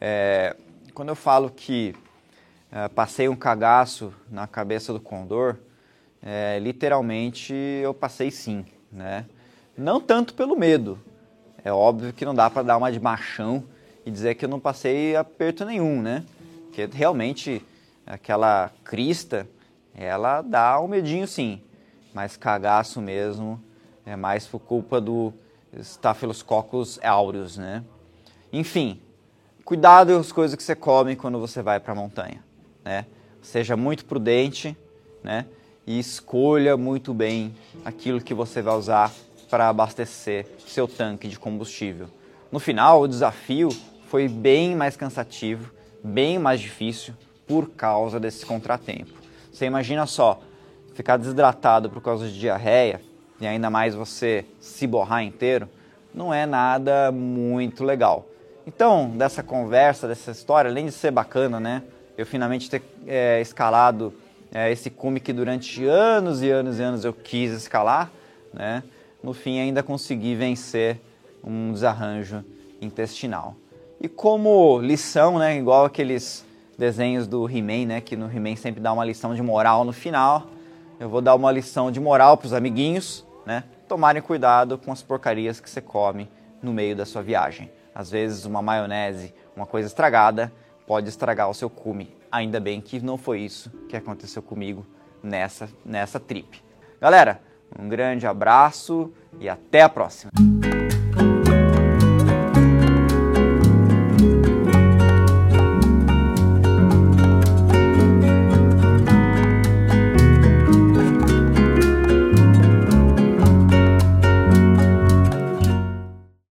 é, 0.00 0.54
quando 0.94 1.08
eu 1.08 1.16
falo 1.16 1.50
que 1.50 1.92
é, 2.70 2.86
passei 2.86 3.28
um 3.28 3.34
cagaço 3.34 4.14
na 4.30 4.46
cabeça 4.46 4.92
do 4.92 5.00
Condor, 5.00 5.56
é, 6.22 6.58
literalmente 6.60 7.52
eu 7.52 7.92
passei 7.92 8.30
sim, 8.30 8.64
né? 8.92 9.26
Não 9.76 10.00
tanto 10.00 10.34
pelo 10.34 10.56
medo, 10.56 11.00
é 11.64 11.72
óbvio 11.72 12.12
que 12.12 12.24
não 12.24 12.34
dá 12.34 12.48
para 12.48 12.62
dar 12.62 12.76
uma 12.76 12.92
de 12.92 13.00
machão 13.00 13.64
e 14.06 14.10
dizer 14.10 14.36
que 14.36 14.44
eu 14.46 14.48
não 14.48 14.58
passei 14.58 15.14
aperto 15.14 15.64
nenhum, 15.66 16.00
né? 16.00 16.24
Porque 16.66 16.88
realmente 16.90 17.62
aquela 18.06 18.70
crista, 18.84 19.46
ela 19.94 20.40
dá 20.40 20.80
um 20.80 20.88
medinho 20.88 21.26
sim, 21.26 21.60
mas 22.14 22.36
cagaço 22.36 23.02
mesmo 23.02 23.62
é 24.06 24.16
mais 24.16 24.46
por 24.46 24.60
culpa 24.60 25.00
do 25.00 25.34
Staphylococcus 25.78 26.98
aureus, 27.02 27.58
né? 27.58 27.84
Enfim, 28.50 29.02
cuidado 29.64 30.14
com 30.14 30.20
as 30.20 30.32
coisas 30.32 30.56
que 30.56 30.62
você 30.62 30.74
come 30.74 31.16
quando 31.16 31.38
você 31.38 31.60
vai 31.60 31.78
para 31.78 31.92
a 31.92 31.96
montanha 31.96 32.46
né? 32.86 33.04
Seja 33.42 33.76
muito 33.76 34.04
prudente, 34.04 34.76
né? 35.22 35.44
E 35.84 35.98
escolha 35.98 36.76
muito 36.76 37.12
bem 37.12 37.54
aquilo 37.84 38.20
que 38.20 38.32
você 38.32 38.62
vai 38.62 38.76
usar 38.76 39.12
para 39.50 39.68
abastecer 39.68 40.46
seu 40.66 40.86
tanque 40.86 41.28
de 41.28 41.38
combustível. 41.38 42.08
No 42.50 42.60
final, 42.60 43.02
o 43.02 43.08
desafio 43.08 43.68
foi 44.08 44.28
bem 44.28 44.74
mais 44.74 44.96
cansativo, 44.96 45.70
bem 46.02 46.38
mais 46.38 46.60
difícil 46.60 47.14
por 47.46 47.70
causa 47.70 48.18
desse 48.18 48.44
contratempo. 48.44 49.12
Você 49.52 49.66
imagina 49.66 50.06
só, 50.06 50.40
ficar 50.94 51.16
desidratado 51.16 51.90
por 51.90 52.02
causa 52.02 52.26
de 52.26 52.38
diarreia 52.38 53.00
e 53.40 53.46
ainda 53.46 53.68
mais 53.68 53.94
você 53.94 54.44
se 54.60 54.86
borrar 54.86 55.22
inteiro, 55.22 55.68
não 56.14 56.32
é 56.32 56.46
nada 56.46 57.12
muito 57.12 57.84
legal. 57.84 58.26
Então, 58.66 59.10
dessa 59.10 59.42
conversa, 59.42 60.08
dessa 60.08 60.30
história, 60.30 60.70
além 60.70 60.86
de 60.86 60.92
ser 60.92 61.10
bacana, 61.10 61.60
né? 61.60 61.82
eu 62.16 62.24
finalmente 62.24 62.70
ter 62.70 62.82
é, 63.06 63.40
escalado 63.40 64.14
é, 64.52 64.72
esse 64.72 64.88
cume 64.88 65.20
que 65.20 65.32
durante 65.32 65.84
anos 65.84 66.42
e 66.42 66.50
anos 66.50 66.78
e 66.78 66.82
anos 66.82 67.04
eu 67.04 67.12
quis 67.12 67.52
escalar, 67.52 68.10
né? 68.52 68.82
no 69.22 69.34
fim 69.34 69.60
ainda 69.60 69.82
consegui 69.82 70.34
vencer 70.34 70.98
um 71.44 71.72
desarranjo 71.72 72.44
intestinal. 72.80 73.54
E 74.06 74.08
como 74.08 74.78
lição, 74.78 75.36
né, 75.36 75.58
igual 75.58 75.84
aqueles 75.84 76.46
desenhos 76.78 77.26
do 77.26 77.50
He-Man, 77.50 77.86
né? 77.86 78.00
Que 78.00 78.14
no 78.14 78.30
He-Man 78.30 78.54
sempre 78.54 78.80
dá 78.80 78.92
uma 78.92 79.04
lição 79.04 79.34
de 79.34 79.42
moral 79.42 79.84
no 79.84 79.92
final. 79.92 80.46
Eu 81.00 81.08
vou 81.08 81.20
dar 81.20 81.34
uma 81.34 81.50
lição 81.50 81.90
de 81.90 81.98
moral 81.98 82.36
para 82.36 82.46
os 82.46 82.52
amiguinhos, 82.52 83.26
né? 83.44 83.64
Tomarem 83.88 84.22
cuidado 84.22 84.78
com 84.78 84.92
as 84.92 85.02
porcarias 85.02 85.58
que 85.58 85.68
você 85.68 85.80
come 85.80 86.30
no 86.62 86.72
meio 86.72 86.94
da 86.94 87.04
sua 87.04 87.20
viagem. 87.20 87.68
Às 87.92 88.08
vezes 88.08 88.44
uma 88.44 88.62
maionese, 88.62 89.34
uma 89.56 89.66
coisa 89.66 89.88
estragada, 89.88 90.52
pode 90.86 91.08
estragar 91.08 91.50
o 91.50 91.54
seu 91.54 91.68
cume. 91.68 92.14
Ainda 92.30 92.60
bem 92.60 92.80
que 92.80 93.00
não 93.00 93.18
foi 93.18 93.40
isso 93.40 93.72
que 93.88 93.96
aconteceu 93.96 94.40
comigo 94.40 94.86
nessa, 95.20 95.68
nessa 95.84 96.20
trip. 96.20 96.62
Galera, 97.00 97.40
um 97.76 97.88
grande 97.88 98.24
abraço 98.24 99.12
e 99.40 99.48
até 99.48 99.82
a 99.82 99.88
próxima! 99.88 100.30